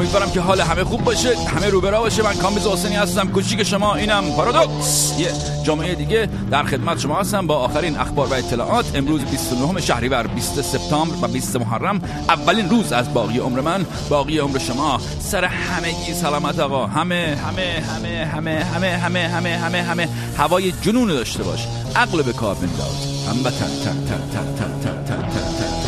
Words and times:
امیدوارم 0.00 0.30
که 0.30 0.40
حال 0.40 0.60
همه 0.60 0.84
خوب 0.84 1.04
باشه 1.04 1.36
همه 1.38 1.66
روبرا 1.66 2.00
باشه. 2.00 2.22
من 2.22 2.34
کامیز 2.34 2.66
حسینی 2.66 2.94
هستم 2.94 3.28
کوچیک 3.28 3.62
شما 3.62 3.94
اینم 3.94 4.32
پارادوکس. 4.36 5.14
یه 5.18 5.32
جامعه 5.64 5.94
دیگه 5.94 6.28
در 6.50 6.62
خدمت 6.62 6.98
شما 6.98 7.20
هستم 7.20 7.46
با 7.46 7.56
آخرین 7.56 7.98
اخبار 7.98 8.26
و 8.26 8.34
اطلاعات. 8.34 8.96
امروز 8.96 9.20
29 9.20 9.80
شهریور 9.80 10.26
20 10.26 10.60
سپتامبر 10.60 11.14
و 11.22 11.28
20 11.28 11.56
محرم. 11.56 12.00
اولین 12.28 12.70
روز 12.70 12.92
از 12.92 13.14
باقی 13.14 13.38
عمر 13.38 13.60
من. 13.60 13.86
باقی 14.10 14.38
عمر 14.38 14.58
شما. 14.58 15.00
سر 15.20 15.44
همگی 15.44 16.14
سلامت 16.14 16.58
آقا. 16.58 16.86
همه 16.86 17.38
همه 17.46 17.82
همه 17.96 18.26
همه 18.34 18.64
همه 18.64 18.88
همه 18.88 19.28
همه 19.28 19.58
همه 19.58 19.82
همه. 19.82 20.08
هوای 20.36 20.72
جنون 20.72 21.08
داشته 21.08 21.42
باش. 21.42 21.66
عقل 21.96 22.22
به 22.22 22.32
کار 22.32 22.54
بنداز. 22.54 23.26
هم 23.28 23.42
تن 23.42 23.50
تن 23.50 24.06
تن 24.06 24.20
تن 24.32 24.56
تن 24.56 24.80
تن 24.80 25.28
تن. 25.28 25.79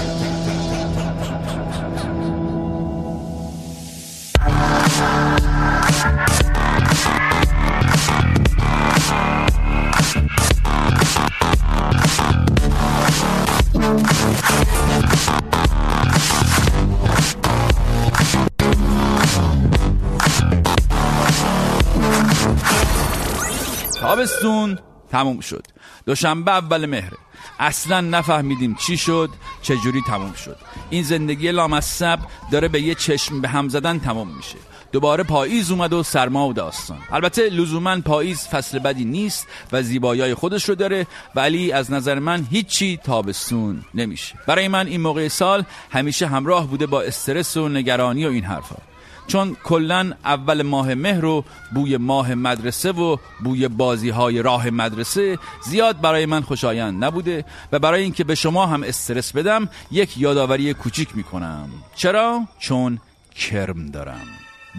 تابستون. 24.23 24.78
تموم 25.11 25.41
شد. 25.41 25.67
دوشنبه 26.06 26.51
اول 26.51 26.87
مهره 26.87 27.17
اصلا 27.59 28.01
نفهمیدیم 28.01 28.75
چی 28.75 28.97
شد 28.97 29.31
چجوری 29.62 30.03
تموم 30.06 30.33
شد. 30.33 30.56
این 30.91 31.03
زندگی 31.03 31.53
لامصب 31.53 32.19
داره 32.53 32.69
به 32.69 32.81
یه 32.81 32.95
چشم 32.95 33.41
به 33.41 33.48
هم 33.48 33.69
زدن 33.69 33.98
تموم 33.98 34.29
میشه. 34.37 34.56
دوباره 34.92 35.25
پاییز 35.25 35.70
اومد 35.70 35.92
و 35.92 36.03
سرما 36.03 36.48
و 36.48 36.53
داستان. 36.53 36.98
البته 37.12 37.51
لزوما 37.51 38.01
پاییز 38.01 38.48
فصل 38.48 38.79
بدی 38.79 39.05
نیست 39.05 39.47
و 39.73 39.83
زیبایی‌های 39.83 40.34
خودش 40.34 40.69
رو 40.69 40.75
داره 40.75 41.07
ولی 41.34 41.73
از 41.73 41.92
نظر 41.92 42.19
من 42.19 42.47
هیچی 42.51 42.97
تابستون 42.97 43.83
نمیشه. 43.95 44.34
برای 44.47 44.69
من 44.69 44.86
این 44.86 45.01
موقع 45.01 45.29
سال 45.29 45.64
همیشه 45.91 46.27
همراه 46.27 46.67
بوده 46.67 46.86
با 46.86 47.03
استرس 47.03 47.57
و 47.57 47.69
نگرانی 47.69 48.27
و 48.27 48.29
این 48.29 48.45
حرفا. 48.45 48.92
چون 49.33 49.56
کلا 49.64 50.12
اول 50.25 50.62
ماه 50.62 50.94
مهر 50.94 51.25
و 51.25 51.44
بوی 51.75 51.97
ماه 51.97 52.34
مدرسه 52.34 52.92
و 52.92 53.16
بوی 53.44 53.69
بازی 53.69 54.11
های 54.11 54.42
راه 54.42 54.70
مدرسه 54.70 55.39
زیاد 55.64 56.00
برای 56.00 56.27
من 56.27 56.41
خوشایند 56.41 57.05
نبوده 57.05 57.44
و 57.72 57.78
برای 57.78 58.02
اینکه 58.02 58.24
به 58.24 58.34
شما 58.34 58.66
هم 58.66 58.83
استرس 58.83 59.33
بدم 59.33 59.69
یک 59.91 60.19
یادآوری 60.19 60.74
کوچیک 60.74 61.16
می‌کنم. 61.16 61.69
چرا؟ 61.94 62.41
چون 62.58 62.98
کرم 63.36 63.86
دارم. 63.86 64.27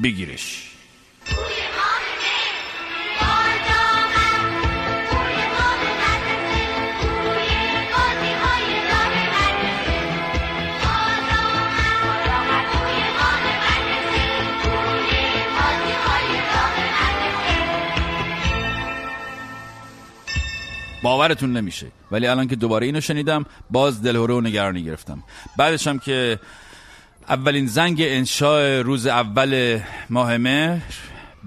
بگیرش. 0.04 0.72
باورتون 21.04 21.58
نمیشه. 21.58 21.88
ولی 22.12 22.28
الان 22.28 22.48
که 22.48 22.56
دوباره 22.56 22.86
اینو 22.86 23.02
شنیدم 23.02 23.46
باز 23.70 24.04
دلهوره 24.04 24.34
و 24.34 24.42
نگرانی 24.42 24.84
گرفتم. 24.84 25.24
بعدش 25.58 25.88
هم 25.88 26.00
که 26.00 26.40
اولین 27.30 27.68
زنگ 27.68 27.98
انشاء 28.00 28.82
روز 28.82 29.08
اول 29.08 29.80
ماه 30.10 30.38
مهر 30.38 30.82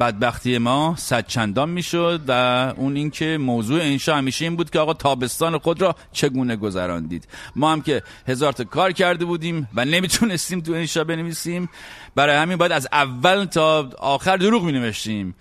بدبختی 0.00 0.58
ما 0.58 0.94
صد 0.98 1.26
چندان 1.26 1.68
می‌شد 1.68 2.20
و 2.28 2.32
اون 2.76 2.96
اینکه 2.96 3.38
موضوع 3.38 3.82
انشا 3.82 4.16
همیشه 4.16 4.44
این 4.44 4.56
بود 4.56 4.70
که 4.70 4.78
آقا 4.78 4.94
تابستان 4.94 5.58
خود 5.58 5.82
را 5.82 5.96
چگونه 6.12 6.56
گذراندید. 6.56 7.28
ما 7.56 7.72
هم 7.72 7.82
که 7.82 8.02
هزار 8.28 8.52
تا 8.52 8.64
کار 8.64 8.92
کرده 8.92 9.24
بودیم 9.24 9.68
و 9.74 9.84
نمی‌تونستیم 9.84 10.60
تو 10.60 10.72
انشا 10.72 11.04
بنویسیم. 11.04 11.68
برای 12.14 12.36
همین 12.36 12.56
باید 12.56 12.72
از 12.72 12.88
اول 12.92 13.44
تا 13.44 13.90
آخر 13.98 14.36
دروغ 14.36 14.64
می 14.64 14.72
نوشتیم 14.72 15.34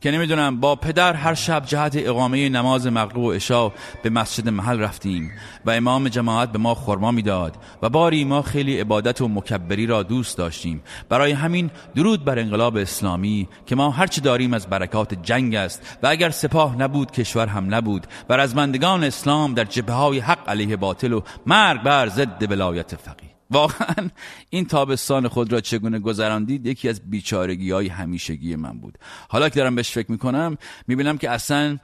که 0.00 0.10
نمی‌دونم 0.10 0.60
با 0.60 0.76
پدر 0.76 1.14
هر 1.14 1.34
شب 1.34 1.64
جهت 1.66 1.96
اقامه 1.96 2.48
نماز 2.48 2.86
مغرب 2.86 3.18
و 3.18 3.32
عشا 3.32 3.68
به 4.02 4.10
مسجد 4.10 4.48
محل 4.48 4.80
رفتیم 4.80 5.32
و 5.64 5.70
امام 5.70 6.08
جماعت 6.08 6.52
به 6.52 6.58
ما 6.58 6.74
خرما 6.74 7.10
می‌داد 7.10 7.56
و 7.82 7.88
باری 7.88 8.24
ما 8.24 8.42
خیلی 8.42 8.80
عبادت 8.80 9.20
و 9.20 9.28
مکبری 9.28 9.86
را 9.86 10.02
دوست 10.02 10.38
داشتیم. 10.38 10.82
برای 11.08 11.32
همین 11.32 11.70
درود 11.94 12.24
بر 12.24 12.38
انقلاب 12.38 12.76
اسلامی 12.76 13.48
که 13.66 13.76
ما 13.76 13.90
هرچه 13.90 14.20
داریم 14.20 14.54
از 14.54 14.66
برکات 14.66 15.14
جنگ 15.22 15.54
است 15.54 15.98
و 16.02 16.06
اگر 16.06 16.30
سپاه 16.30 16.76
نبود 16.76 17.10
کشور 17.10 17.46
هم 17.46 17.74
نبود 17.74 18.06
و 18.28 18.36
رزمندگان 18.36 19.04
اسلام 19.04 19.54
در 19.54 19.64
جبه 19.64 19.92
های 19.92 20.18
حق 20.18 20.48
علیه 20.48 20.76
باطل 20.76 21.12
و 21.12 21.20
مرگ 21.46 21.82
بر 21.82 22.08
ضد 22.08 22.46
ولایت 22.50 22.96
فقیه. 22.96 23.29
واقعا 23.50 24.10
این 24.50 24.64
تابستان 24.64 25.28
خود 25.28 25.52
را 25.52 25.60
چگونه 25.60 25.98
گذراندید؟ 25.98 26.66
یکی 26.66 26.88
از 26.88 27.10
بیچارگی 27.10 27.70
های 27.70 27.88
همیشگی 27.88 28.56
من 28.56 28.78
بود. 28.78 28.98
حالا 29.28 29.48
که 29.48 29.60
دارم 29.60 29.74
بهش 29.74 29.90
فکر 29.90 30.12
می‌کنم 30.12 30.56
می‌بینم 30.86 31.18
که 31.18 31.30
اصلا 31.30 31.78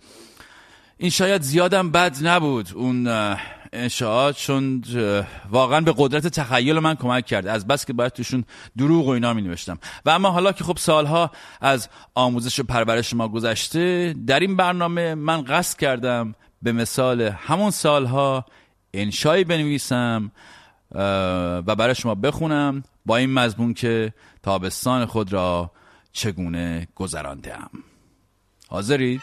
این 0.99 1.11
شاید 1.11 1.43
زیادم 1.43 1.91
بد 1.91 2.27
نبود 2.27 2.69
اون 2.75 3.09
انشاءات 3.73 4.37
چون 4.37 4.85
واقعا 5.51 5.81
به 5.81 5.95
قدرت 5.97 6.27
تخیل 6.27 6.79
من 6.79 6.95
کمک 6.95 7.27
کرد. 7.27 7.47
از 7.47 7.67
بس 7.67 7.85
که 7.85 7.93
باید 7.93 8.13
توشون 8.13 8.45
دروغ 8.77 9.07
و 9.07 9.11
اینا 9.11 9.35
می 9.35 9.43
نوشتم 9.43 9.79
و 10.05 10.11
اما 10.11 10.31
حالا 10.31 10.53
که 10.53 10.65
خب 10.65 10.77
سالها 10.77 11.31
از 11.61 11.89
آموزش 12.15 12.61
و 12.61 12.63
پرورش 12.63 13.15
ما 13.15 13.29
گذشته 13.29 14.15
در 14.27 14.41
این 14.41 14.57
برنامه 14.57 15.15
من 15.15 15.43
قصد 15.43 15.79
کردم 15.79 16.35
به 16.63 16.73
مثال 16.73 17.23
همون 17.23 17.71
سالها 17.71 18.45
انشایی 18.95 19.45
بنویسم 19.45 20.31
و 20.95 21.75
برای 21.77 21.95
شما 21.95 22.15
بخونم 22.15 22.83
با 23.07 23.17
این 23.17 23.33
مضمون 23.33 23.75
که 23.75 24.13
تابستان 24.43 25.07
خود 25.07 25.33
را 25.33 25.71
چگونه 26.13 26.89
گذراندم. 26.95 27.71
حاضرید؟ 28.69 29.23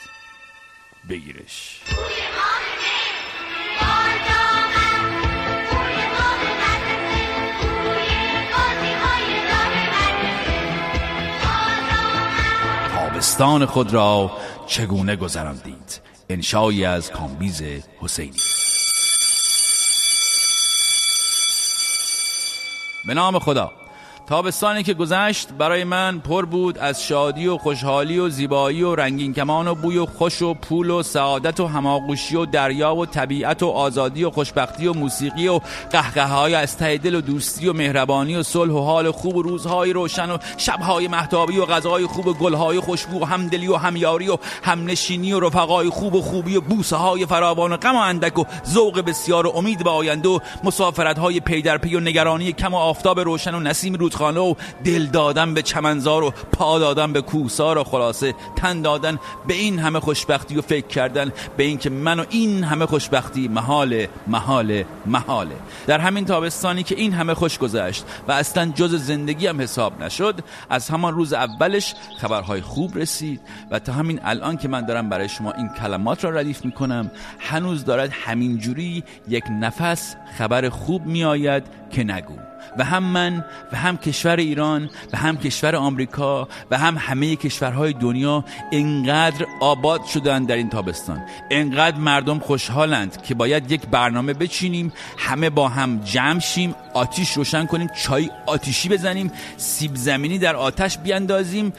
بگیرش. 1.09 1.81
تابستان 12.95 13.65
خود 13.65 13.93
را 13.93 14.31
چگونه 14.67 15.15
گذراندید؟ 15.15 16.01
انشایی 16.29 16.85
از 16.85 17.11
کامبیز 17.11 17.61
حسینی. 17.99 18.62
به 23.05 23.13
نام 23.13 23.39
خدا. 23.39 23.82
تابستانی 24.27 24.83
که 24.83 24.93
گذشت 24.93 25.51
برای 25.51 25.83
من 25.83 26.19
پر 26.19 26.45
بود 26.45 26.77
از 26.77 27.03
شادی 27.03 27.47
و 27.47 27.57
خوشحالی 27.57 28.19
و 28.19 28.29
زیبایی 28.29 28.83
و 28.83 28.95
رنگین 28.95 29.33
کمان 29.33 29.67
و 29.67 29.75
بوی 29.75 30.05
خوش 30.05 30.41
و 30.41 30.53
پول 30.53 30.89
و 30.89 31.03
سعادت 31.03 31.59
و 31.59 31.67
هماغوشی 31.67 32.35
و 32.35 32.45
دریا 32.45 32.95
و 32.95 33.05
طبیعت 33.05 33.63
و 33.63 33.67
آزادی 33.67 34.23
و 34.23 34.31
خوشبختی 34.31 34.87
و 34.87 34.93
موسیقی 34.93 35.47
و 35.47 35.59
قهقه 35.91 36.25
های 36.25 36.55
از 36.55 36.77
ته 36.77 37.17
و 37.17 37.21
دوستی 37.21 37.67
و 37.67 37.73
مهربانی 37.73 38.35
و 38.35 38.43
صلح 38.43 38.73
و 38.73 38.79
حال 38.79 39.11
خوب 39.11 39.35
و 39.35 39.41
روزهای 39.41 39.93
روشن 39.93 40.31
و 40.31 40.37
شبهای 40.57 41.07
مهتابی 41.07 41.57
و 41.57 41.65
غذای 41.65 42.05
خوب 42.05 42.27
و 42.27 42.33
گلهای 42.33 42.79
خوشبو 42.79 43.19
و 43.21 43.25
همدلی 43.25 43.67
و 43.67 43.75
همیاری 43.75 44.29
و 44.29 44.37
همنشینی 44.63 45.33
و 45.33 45.39
رفقای 45.39 45.89
خوب 45.89 46.15
و 46.15 46.21
خوبی 46.21 46.55
و 46.55 46.61
بوسه 46.61 46.95
های 46.95 47.25
فراوان 47.25 47.73
و 47.73 47.77
غم 47.77 47.99
اندک 47.99 48.39
و 48.39 48.43
ذوق 48.67 48.99
بسیار 48.99 49.47
و 49.47 49.51
امید 49.55 49.83
به 49.83 49.89
آینده 49.89 50.29
و 50.29 50.39
مسافرت 50.63 51.19
های 51.19 51.39
پی 51.39 51.61
در 51.61 51.77
پی 51.77 51.95
و 51.95 51.99
نگرانی 51.99 52.53
کم 52.53 52.73
و 52.73 52.77
آفتاب 52.77 53.19
روشن 53.19 53.55
و 53.55 53.59
نسیم 53.59 53.93
رود 53.93 54.12
رودخانه 54.13 54.39
و 54.39 54.55
دل 54.83 55.05
دادن 55.05 55.53
به 55.53 55.61
چمنزار 55.61 56.23
و 56.23 56.31
پا 56.51 56.79
دادن 56.79 57.13
به 57.13 57.21
کوسار 57.21 57.77
و 57.77 57.83
خلاصه 57.83 58.35
تن 58.55 58.81
دادن 58.81 59.19
به 59.47 59.53
این 59.53 59.79
همه 59.79 59.99
خوشبختی 59.99 60.57
و 60.57 60.61
فکر 60.61 60.87
کردن 60.87 61.31
به 61.57 61.63
اینکه 61.63 61.89
من 61.89 62.19
و 62.19 62.25
این 62.29 62.63
همه 62.63 62.85
خوشبختی 62.85 63.47
محال 63.47 64.07
محال 64.27 64.83
محاله 65.05 65.55
در 65.87 65.99
همین 65.99 66.25
تابستانی 66.25 66.83
که 66.83 66.95
این 66.95 67.13
همه 67.13 67.33
خوش 67.33 67.57
گذشت 67.57 68.05
و 68.27 68.31
اصلا 68.31 68.71
جز 68.75 68.95
زندگی 68.95 69.47
هم 69.47 69.61
حساب 69.61 70.03
نشد 70.03 70.35
از 70.69 70.89
همان 70.89 71.13
روز 71.13 71.33
اولش 71.33 71.95
خبرهای 72.17 72.61
خوب 72.61 72.97
رسید 72.97 73.41
و 73.71 73.79
تا 73.79 73.93
همین 73.93 74.19
الان 74.23 74.57
که 74.57 74.67
من 74.67 74.85
دارم 74.85 75.09
برای 75.09 75.29
شما 75.29 75.51
این 75.51 75.69
کلمات 75.69 76.23
را 76.23 76.29
ردیف 76.29 76.65
می‌کنم 76.65 77.11
هنوز 77.39 77.85
دارد 77.85 78.09
همینجوری 78.11 79.03
یک 79.27 79.43
نفس 79.51 80.15
خبر 80.37 80.69
خوب 80.69 81.05
میآید 81.05 81.63
که 81.91 82.03
نگو. 82.03 82.52
و 82.77 82.83
هم 82.83 83.03
من 83.03 83.45
و 83.71 83.77
هم 83.77 83.97
کشور 83.97 84.35
ایران 84.35 84.89
و 85.13 85.17
هم 85.17 85.37
کشور 85.37 85.75
آمریکا 85.75 86.47
و 86.71 86.77
هم 86.77 86.97
همه 86.97 87.35
کشورهای 87.35 87.93
دنیا 87.93 88.45
انقدر 88.71 89.45
آباد 89.59 90.05
شدن 90.05 90.43
در 90.43 90.55
این 90.55 90.69
تابستان. 90.69 91.21
انقدر 91.51 91.97
مردم 91.97 92.39
خوشحالند 92.39 93.21
که 93.21 93.33
باید 93.33 93.71
یک 93.71 93.81
برنامه 93.87 94.33
بچینیم 94.33 94.93
همه 95.17 95.49
با 95.49 95.69
هم 95.69 95.99
جمع 95.99 96.39
شیم 96.39 96.75
آتیش 96.93 97.31
روشن 97.31 97.65
کنیم 97.65 97.89
چای 98.03 98.29
آتیشی 98.45 98.89
بزنیم 98.89 99.31
سیب 99.57 99.95
زمینی 99.95 100.37
در 100.37 100.55
آتش 100.55 100.97
بیاندازیم 100.97 101.73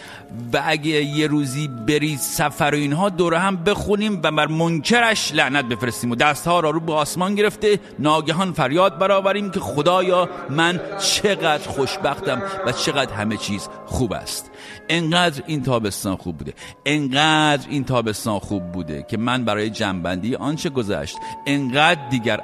و 0.52 0.62
اگه 0.66 0.90
یه 0.90 1.26
روزی 1.26 1.68
بری 1.68 2.16
سفر 2.16 2.70
و 2.72 2.74
اینها 2.74 3.08
دوره 3.08 3.38
هم 3.38 3.56
بخونیم 3.56 4.20
و 4.22 4.30
بر 4.30 4.46
منکرش 4.46 5.34
لعنت 5.34 5.64
بفرستیم 5.64 6.10
و 6.10 6.14
دستها 6.14 6.60
را 6.60 6.70
رو 6.70 6.80
به 6.80 6.92
آسمان 6.92 7.34
گرفته 7.34 7.80
ناگهان 7.98 8.52
فریاد 8.52 8.98
برآوریم 8.98 9.50
که 9.50 9.60
خدایا 9.60 10.28
من 10.50 10.80
چقدر 10.98 11.68
خوشبختم 11.68 12.42
و 12.66 12.72
چقدر 12.72 13.14
همه 13.14 13.36
چیز 13.36 13.68
خوب 13.86 14.12
است. 14.12 14.50
انقدر 14.88 15.42
این 15.46 15.62
تابستان 15.62 16.16
خوب 16.16 16.38
بوده. 16.38 16.54
انقدر 16.86 17.66
این 17.68 17.84
تابستان 17.84 18.38
خوب 18.38 18.72
بوده 18.72 19.06
که 19.08 19.16
من 19.16 19.44
برای 19.44 19.70
جنبندی 19.70 20.34
آنچه 20.34 20.70
گذشت 20.70 21.16
انقدر 21.46 22.08
دیگر 22.08 22.40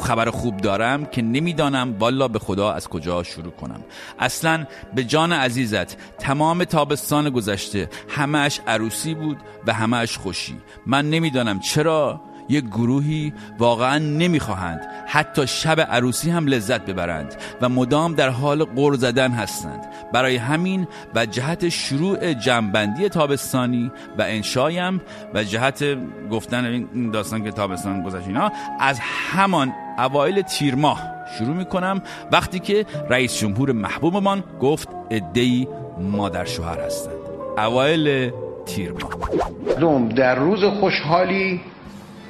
خبر 0.00 0.30
خوب 0.30 0.56
دارم 0.56 1.06
که 1.06 1.22
نمی‌دانم 1.22 1.96
والا 1.98 2.28
به 2.28 2.38
خدا 2.38 2.72
از 2.72 2.88
کجا 2.88 3.22
شروع 3.22 3.52
کنم. 3.52 3.80
اصلا 4.18 4.66
به 4.94 5.04
جان 5.04 5.32
عزیزت 5.32 5.96
تمام 6.18 6.64
تابستان 6.64 7.30
گذشته 7.30 7.88
همهش 8.08 8.60
عروسی 8.66 9.14
بود 9.14 9.36
و 9.66 9.72
همهش 9.72 10.18
خوشی. 10.18 10.56
من 10.86 11.10
نمی‌دانم 11.10 11.60
چرا 11.60 12.20
یک 12.48 12.64
گروهی 12.64 13.32
واقعا 13.58 13.98
نمی‌خواهند 13.98 14.80
حتی 15.06 15.46
شب 15.46 15.80
عروسی 15.80 16.30
هم 16.30 16.46
لذت 16.46 16.86
ببرند 16.86 17.34
و 17.60 17.68
مدام 17.68 18.14
در 18.14 18.28
حال 18.28 18.64
قر 18.64 18.94
زدن 18.94 19.30
هستند. 19.30 19.86
برای 20.12 20.36
همین 20.36 20.88
و 21.14 21.26
جهت 21.26 21.68
شروع 21.68 22.34
جنبندی 22.34 23.08
تابستانی 23.08 23.92
و 24.18 24.22
انشایم 24.22 25.00
و 25.34 25.44
جهت 25.44 25.84
گفتن 26.30 26.64
این 26.64 27.10
داستان 27.10 27.44
که 27.44 27.50
تابستان 27.50 28.02
گذشت 28.02 28.26
اینا 28.26 28.52
از 28.80 28.98
همان 29.00 29.72
اوایل 29.98 30.42
تیر 30.42 30.74
ماه. 30.74 31.02
شروع 31.38 31.56
می‌کنم. 31.56 32.02
وقتی 32.32 32.58
که 32.58 32.86
رئیس 33.10 33.38
جمهور 33.38 33.72
محبوبمان 33.72 34.44
گفت 34.60 34.88
ادهی 35.10 35.68
مادر 35.98 36.44
شوهر 36.44 36.80
هستند. 36.80 37.14
اوایل 37.58 38.32
تیر 38.66 38.92
ماه. 38.92 40.08
در 40.08 40.34
روز 40.34 40.64
خوشحالی 40.64 41.60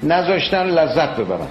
نذاشتن 0.02 0.66
لذت 0.66 1.16
ببرن. 1.16 1.48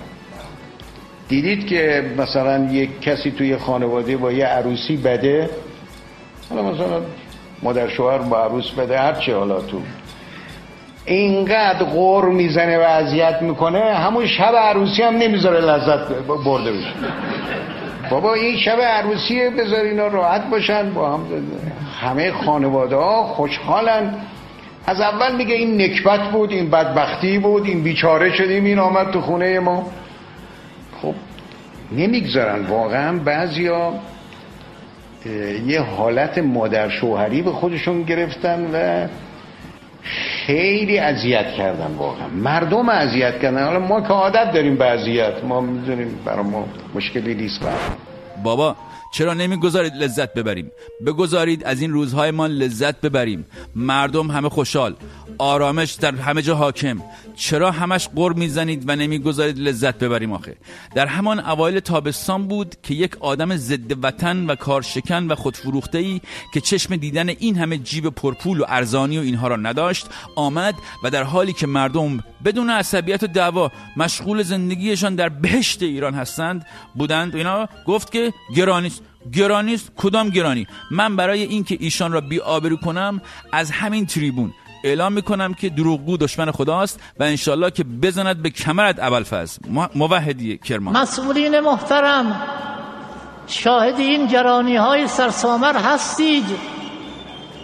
دیدید 1.28 1.68
که 1.68 2.12
مثلا 2.18 2.72
یک 2.72 3.02
کسی 3.02 3.32
توی 3.32 3.58
خانواده 3.58 4.18
با 4.18 4.32
یه 4.32 4.46
عروسی 4.46 4.98
بده؟ 4.98 5.50
حالا 6.50 6.72
مثلا 6.72 7.02
مادر 7.64 7.90
شوهر 7.90 8.18
با 8.18 8.44
عروس 8.44 8.72
بده 8.72 9.00
هرچی 9.00 9.32
حالا 9.32 9.62
تو 9.62 9.82
اینقدر 11.06 11.84
غور 11.84 12.26
می‌زنه 12.26 12.78
و 12.78 12.82
اذیت 12.82 13.42
می‌کنه 13.42 13.80
همون 13.80 14.28
شب 14.28 14.56
عروسی 14.56 15.04
هم 15.04 15.18
نمی‌ذاره 15.18 15.60
لذت 15.60 16.08
برده 16.46 16.72
بشه. 16.72 16.94
بابا 18.10 18.34
این 18.34 18.58
شب 18.58 18.82
عروسیه 18.82 19.50
بذار 19.50 19.80
اینا 19.80 20.08
راحت 20.08 20.50
باشن 20.50 20.94
با 20.94 21.14
هم 21.14 21.26
همه 22.02 22.32
خانواده 22.32 22.96
ها 22.96 23.24
خوشحالن. 23.24 24.14
از 24.88 25.02
اول 25.02 25.36
میگه 25.36 25.56
این 25.56 25.82
نکبت 25.82 26.20
بود 26.20 26.52
این 26.52 26.70
بدبختی 26.70 27.38
بود 27.38 27.66
این 27.66 27.84
بیچاره 27.84 28.34
شدیم 28.34 28.66
این 28.66 28.80
آمد 28.80 29.12
تو 29.12 29.22
خونه 29.22 29.60
ما. 29.60 29.88
خب 31.02 31.14
نمی‌گذارن. 31.92 32.66
واقعا 32.66 33.18
بعضیا 33.18 33.94
یه 35.68 35.82
حالت 35.82 36.38
مادر 36.38 36.90
شوهری 36.90 37.42
به 37.42 37.52
خودشون 37.52 38.04
گرفتن 38.04 38.70
و 38.74 39.08
خیلی 40.46 41.00
اذیت 41.00 41.54
کردن 41.58 41.92
واقعا. 41.98 42.28
مردم 42.28 42.90
اذیت 42.90 43.40
کردن. 43.42 43.66
حالا 43.66 43.80
ما 43.80 44.02
که 44.02 44.08
عادت 44.08 44.52
داریم 44.52 44.76
به 44.76 44.86
اذیت. 44.86 45.44
ما 45.44 45.62
می‌دونیم 45.62 46.20
برای 46.26 46.44
ما 46.44 46.66
مشکلی 46.96 47.34
نیست. 47.34 47.62
بابا 48.44 48.76
چرا 49.12 49.34
نمی‌گذارید 49.34 49.96
لذت 49.96 50.34
ببریم؟ 50.34 50.72
بگذارید 51.06 51.64
از 51.64 51.82
این 51.82 51.92
روزهای 51.94 52.32
ما 52.32 52.48
لذت 52.48 53.02
ببریم. 53.02 53.46
مردم 53.76 54.32
همه 54.32 54.50
خوشحال. 54.50 54.96
آرامش 55.38 55.92
در 55.92 56.16
همه 56.16 56.42
جا 56.42 56.56
حاکم. 56.56 57.02
چرا 57.36 57.72
همش 57.72 58.08
قر 58.16 58.34
می‌زنید 58.34 58.84
و 58.88 58.96
نمی‌گذارید 58.96 59.60
لذت 59.60 60.00
ببریم 60.00 60.34
آخه؟ 60.34 60.56
در 60.96 61.06
همان 61.08 61.40
اوایل 61.40 61.80
تابستان 61.80 62.48
بود 62.48 62.76
که 62.84 62.94
یک 62.94 63.18
آدم 63.20 63.56
ضد 63.56 64.04
وطن 64.04 64.46
و 64.46 64.56
کارشکن 64.56 65.28
و 65.28 65.36
خودفروخته 65.36 65.98
ای 65.98 66.22
که 66.54 66.62
چشم 66.62 66.96
دیدن 66.96 67.30
این 67.30 67.56
همه 67.58 67.78
جیب 67.78 68.10
پرپول 68.10 68.62
و 68.62 68.66
ارزانی 68.68 69.18
و 69.18 69.22
اینها 69.22 69.48
را 69.48 69.56
نداشت 69.56 70.08
آمد 70.36 70.76
و 71.04 71.10
در 71.10 71.24
حالی 71.24 71.54
که 71.54 71.68
مردم 71.68 72.24
بدون 72.46 72.70
عصبیت 72.70 73.24
و 73.24 73.28
دعوا 73.28 73.72
مشغول 73.98 74.44
زندگیشان 74.44 75.16
در 75.16 75.30
بهشت 75.30 75.84
ایران 75.84 76.14
هستند 76.14 76.66
بودند 76.96 77.36
اینا 77.36 77.70
گفت 77.88 78.12
که 78.12 78.34
گرانی 78.56 78.92
گرانی 79.34 79.80
کدام 79.98 80.30
گرانی؟ 80.30 80.68
من 80.92 81.16
برای 81.16 81.42
اینکه 81.44 81.78
ایشان 81.80 82.12
را 82.12 82.22
بی 82.22 82.40
آبرو 82.40 82.78
کنم 82.78 83.22
از 83.52 83.72
همین 83.72 84.06
تریبون 84.06 84.54
اعلام 84.84 85.14
می‌کنم 85.14 85.54
که 85.54 85.70
دروغگو 85.70 86.18
دشمن 86.18 86.52
خداست 86.52 87.00
و 87.20 87.24
انشالله 87.24 87.72
که 87.72 87.84
بزند 87.84 88.42
به 88.42 88.50
کمرت 88.50 88.96
ابوالفضل. 89.00 89.62
موحدی 89.96 90.58
کرمان. 90.58 90.98
مسئولین 90.98 91.60
محترم 91.60 92.42
شاهد 93.48 94.00
این 94.00 94.28
گرانی 94.28 94.76
های 94.76 95.08
سرسامر 95.08 95.76
هستید. 95.78 96.46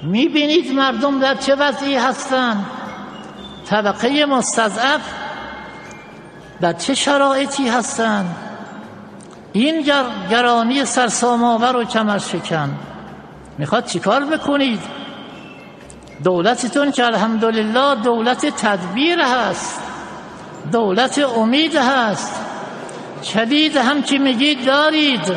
می‌بینید 0.04 0.72
مردم 0.72 1.20
در 1.20 1.36
چه 1.36 1.56
وضعی 1.56 1.96
هستند. 1.96 2.66
طبقه 3.70 4.26
مستضعف 4.26 5.02
در 6.62 6.74
چه 6.74 6.94
شرایطی 6.96 7.70
هستند. 7.70 8.36
این 9.58 9.86
گرانی 10.30 10.86
سرساماور 10.86 11.76
و 11.76 11.84
کمر 11.84 12.18
شکن 12.18 12.70
می‌خواد 13.58 13.86
چیکار 13.86 14.26
بکنید 14.26 14.80
دولتتون 16.24 16.92
که 16.92 17.06
الحمدلله 17.06 17.96
دولت 17.96 18.46
تدبیر 18.46 19.20
هست 19.22 19.82
دولت 20.72 21.20
امید 21.38 21.76
هست. 21.76 22.42
چلید 23.22 23.78
هم 23.78 24.02
که 24.02 24.18
میگید 24.18 24.66
دارید. 24.66 25.36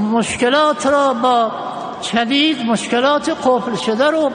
مشکلات 0.00 0.86
را 0.86 1.14
با 1.14 1.52
چلید 2.00 2.66
مشکلات 2.66 3.28
قفل 3.44 3.76
شده 3.76 4.10
رو 4.10 4.30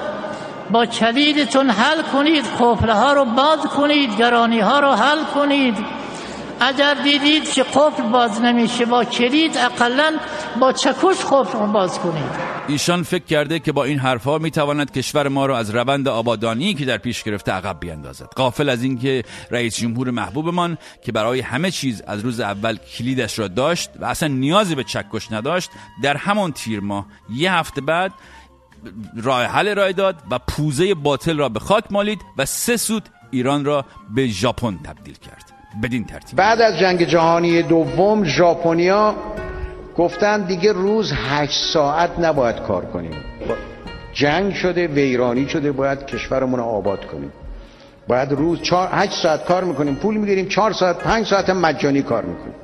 با 0.72 0.86
چلیدتون 0.86 1.70
حل 1.70 2.02
کنید. 2.02 2.46
قفله 2.60 2.94
ها 2.94 3.14
رو 3.14 3.26
باز 3.26 3.60
کنید 3.60 4.18
گرانی 4.18 4.60
ها 4.60 4.80
رو 4.80 4.92
حل 4.92 5.24
کنید. 5.24 5.97
اگر 6.60 6.94
دیدید 6.94 7.52
که 7.52 7.64
قفل 7.64 8.10
باز 8.10 8.42
نمیشه 8.42 8.86
با 8.86 9.04
کلید 9.04 9.58
اقلا 9.58 10.18
با 10.60 10.72
چکش 10.72 11.26
قفل 11.32 11.66
باز 11.66 12.00
کنید. 12.00 12.58
ایشان 12.68 13.04
فکر 13.04 13.24
کرده 13.24 13.60
که 13.60 13.72
با 13.72 13.84
این 13.84 14.00
حرفها 14.00 14.38
می‌تواند 14.38 14.92
کشور 14.92 15.28
ما 15.28 15.46
را 15.46 15.58
از 15.58 15.70
روند 15.70 16.08
آبادانی 16.08 16.74
که 16.74 16.86
در 16.86 16.98
پیش 16.98 17.24
گرفته 17.24 17.52
عقب 17.52 17.80
بیاندازد. 17.80 18.30
قافل 18.36 18.70
از 18.70 18.84
اینکه 18.84 19.24
رئیس 19.52 19.78
جمهور 19.78 20.12
محبوبمان 20.12 20.78
که 21.02 21.12
برای 21.12 21.40
همه 21.40 21.72
چیز 21.72 22.02
از 22.02 22.20
روز 22.20 22.40
اول 22.40 22.78
کلیدش 22.78 23.40
را 23.40 23.48
داشت 23.48 23.90
و 24.00 24.06
اصلا 24.06 24.30
نیازی 24.30 24.76
به 24.76 24.84
چکش 24.84 25.32
نداشت 25.32 25.70
در 26.04 26.18
همان 26.18 26.52
تیر 26.52 26.80
ماه 26.80 27.06
یه 27.30 27.54
هفته 27.54 27.82
بعد 27.82 28.12
راه 29.24 29.44
حل 29.44 29.76
رای 29.76 29.94
داد 29.94 30.16
و 30.32 30.40
پوزه 30.40 30.94
باطل 30.94 31.38
را 31.38 31.50
به 31.50 31.60
خاک 31.60 31.84
مالید 31.92 32.22
و 32.38 32.46
سه 32.46 32.78
سود 32.78 33.10
ایران 33.32 33.66
را 33.66 33.86
به 34.16 34.28
ژاپن 34.28 34.80
تبدیل 34.84 35.16
کرد. 35.16 35.57
بدین 35.84 36.06
ترتیب. 36.06 36.38
بعد 36.38 36.62
از 36.62 36.78
جنگ 36.80 37.04
جهانی 37.04 37.62
دوم 37.62 38.24
ژاپنیا 38.24 39.16
گفتن 39.98 40.42
دیگه 40.42 40.72
روز 40.72 41.14
هشت 41.30 41.64
ساعت 41.74 42.20
نباید 42.20 42.56
کار 42.56 42.86
کنیم. 42.86 43.12
جنگ 44.14 44.54
شده 44.54 44.88
ویرانی 44.88 45.50
شده 45.50 45.72
باید 45.72 46.06
کشورمون 46.06 46.60
آباد 46.60 47.06
کنیم. 47.06 47.32
باید 48.08 48.32
روز 48.32 48.62
چار 48.62 48.90
هشت 48.92 49.14
ساعت 49.14 49.46
کار 49.46 49.64
می‌کنیم 49.64 49.96
پول 49.96 50.18
می‌گیریم 50.18 50.48
چهار 50.48 50.74
ساعت 50.74 50.98
پنج 50.98 51.26
ساعت 51.28 51.50
مجانی 51.50 52.02
کار 52.02 52.26
می‌کنیم. 52.26 52.56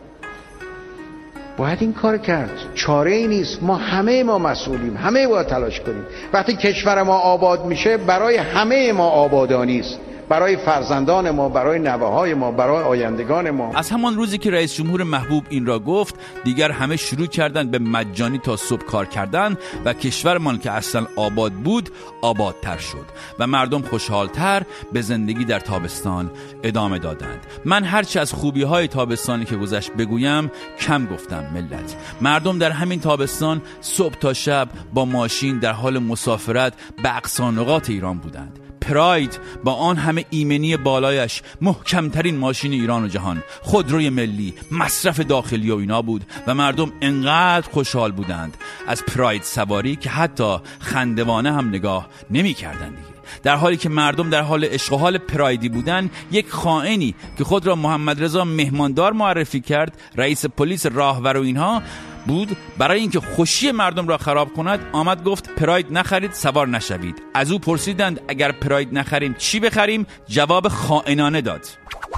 باید 1.57 1.77
این 1.81 1.93
کار 1.93 2.17
کرد. 2.17 2.51
چاره 2.75 3.11
ای 3.11 3.27
نیست. 3.27 3.63
ما 3.63 3.75
همه 3.75 4.23
ما 4.23 4.37
مسئولیم. 4.37 4.97
همه 4.97 5.27
باید 5.27 5.47
تلاش 5.47 5.79
کنیم. 5.79 6.05
وقتی 6.33 6.55
کشور 6.55 7.03
ما 7.03 7.17
آباد 7.17 7.65
میشه 7.65 7.97
برای 7.97 8.37
همه 8.37 8.91
ما 8.91 9.07
آبادانی 9.07 9.79
است. 9.79 9.99
برای 10.33 10.57
فرزندان 10.57 11.31
ما 11.31 11.49
برای 11.49 11.79
نوه 11.79 12.33
ما 12.33 12.51
برای 12.51 12.83
آیندگان 12.83 13.49
ما. 13.49 13.71
از 13.75 13.89
همان 13.89 14.15
روزی 14.15 14.37
که 14.37 14.51
رئیس 14.51 14.73
جمهور 14.73 15.03
محبوب 15.03 15.43
این 15.49 15.65
را 15.65 15.79
گفت 15.79 16.15
دیگر 16.43 16.71
همه 16.71 16.95
شروع 16.95 17.27
کردند 17.27 17.71
به 17.71 17.79
مجانی 17.79 18.37
تا 18.37 18.57
صبح 18.57 18.83
کار 18.83 19.05
کردن 19.05 19.57
و 19.85 19.93
کشورمان 19.93 20.59
که 20.59 20.71
اصلا 20.71 21.07
آباد 21.15 21.51
بود 21.51 21.89
آبادتر 22.21 22.77
شد 22.77 23.05
و 23.39 23.47
مردم 23.47 23.81
خوشحالتر 23.81 24.63
به 24.93 25.01
زندگی 25.01 25.45
در 25.45 25.59
تابستان 25.59 26.31
ادامه 26.63 26.99
دادند. 26.99 27.45
من 27.65 27.83
هرچی 27.83 28.19
از 28.19 28.33
خوبی 28.33 28.63
های 28.63 28.87
تابستانی 28.87 29.45
که 29.45 29.55
گذشت 29.55 29.91
بگویم 29.91 30.51
کم 30.79 31.05
گفتم 31.05 31.45
ملت. 31.53 31.95
مردم 32.21 32.57
در 32.57 32.71
همین 32.71 32.99
تابستان 32.99 33.61
صبح 33.81 34.15
تا 34.15 34.33
شب 34.33 34.69
با 34.93 35.05
ماشین 35.05 35.59
در 35.59 35.71
حال 35.71 35.99
مسافرت 35.99 36.73
به 37.03 37.17
اقصانقات 37.17 37.89
ایران 37.89 38.17
بودند. 38.17 38.59
پراید 38.83 39.39
با 39.63 39.73
آن 39.73 39.97
همه 39.97 40.22
ایمنی 40.29 40.77
بالایش 40.77 41.41
محکمترین 41.61 42.37
ماشین 42.37 42.73
ایران 42.73 43.03
و 43.03 43.07
جهان. 43.07 43.43
خودروی 43.61 44.09
ملی 44.09 44.53
مصرف 44.71 45.19
داخلی 45.19 45.71
و 45.71 45.75
اینا 45.75 46.01
بود 46.01 46.25
و 46.47 46.53
مردم 46.53 46.91
انقدر 47.01 47.69
خوشحال 47.71 48.11
بودند. 48.11 48.57
از 48.87 49.03
پراید 49.05 49.43
سواری 49.43 49.95
که 49.95 50.09
حتی 50.09 50.57
خندوانه 50.79 51.53
هم 51.53 51.69
نگاه 51.69 52.07
نمی 52.31 52.53
کردن 52.53 52.89
دیگه. 52.89 53.13
در 53.43 53.55
حالی 53.55 53.77
که 53.77 53.89
مردم 53.89 54.29
در 54.29 54.41
حال 54.41 54.65
عشق 54.65 54.93
حال 54.93 55.17
پرایدی 55.17 55.69
بودن 55.69 56.09
یک 56.31 56.49
خائنی 56.49 57.15
که 57.37 57.43
خود 57.43 57.67
را 57.67 57.75
محمد 57.75 58.23
رضا 58.23 58.45
مهماندار 58.45 59.13
معرفی 59.13 59.61
کرد 59.61 59.97
رئیس 60.15 60.45
پلیس 60.45 60.85
راهور 60.85 61.37
و 61.37 61.41
اینها 61.41 61.81
بود. 62.27 62.57
برای 62.77 62.99
اینکه 62.99 63.19
خوشی 63.19 63.71
مردم 63.71 64.07
را 64.07 64.17
خراب 64.17 64.53
کند 64.53 64.79
آمد 64.91 65.23
گفت 65.23 65.49
پراید 65.55 65.87
نخرید 65.91 66.31
سوار 66.31 66.67
نشوید. 66.67 67.21
از 67.33 67.51
او 67.51 67.59
پرسیدند 67.59 68.21
اگر 68.27 68.51
پراید 68.51 68.93
نخریم 68.97 69.35
چی 69.37 69.59
بخریم؟ 69.59 70.05
جواب 70.27 70.67
خائنانه 70.67 71.41
داد. 71.41 71.65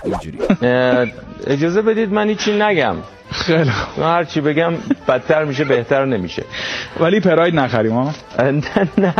اینجوری. 0.04 0.38
اجازه 1.48 1.82
بدید 1.82 2.14
من 2.14 2.30
هیچی 2.30 2.60
نگم. 2.60 2.96
خیلی 3.36 3.72
هر 4.01 4.24
چی 4.24 4.42
بگم 4.42 4.74
بدتر 5.08 5.44
میشه 5.44 5.63
بهتر 5.65 6.06
نمیشه. 6.06 6.44
ولی 7.00 7.20
پراید 7.20 7.56
نخریم 7.56 7.92
ها؟ 7.92 8.12
نه. 8.98 9.13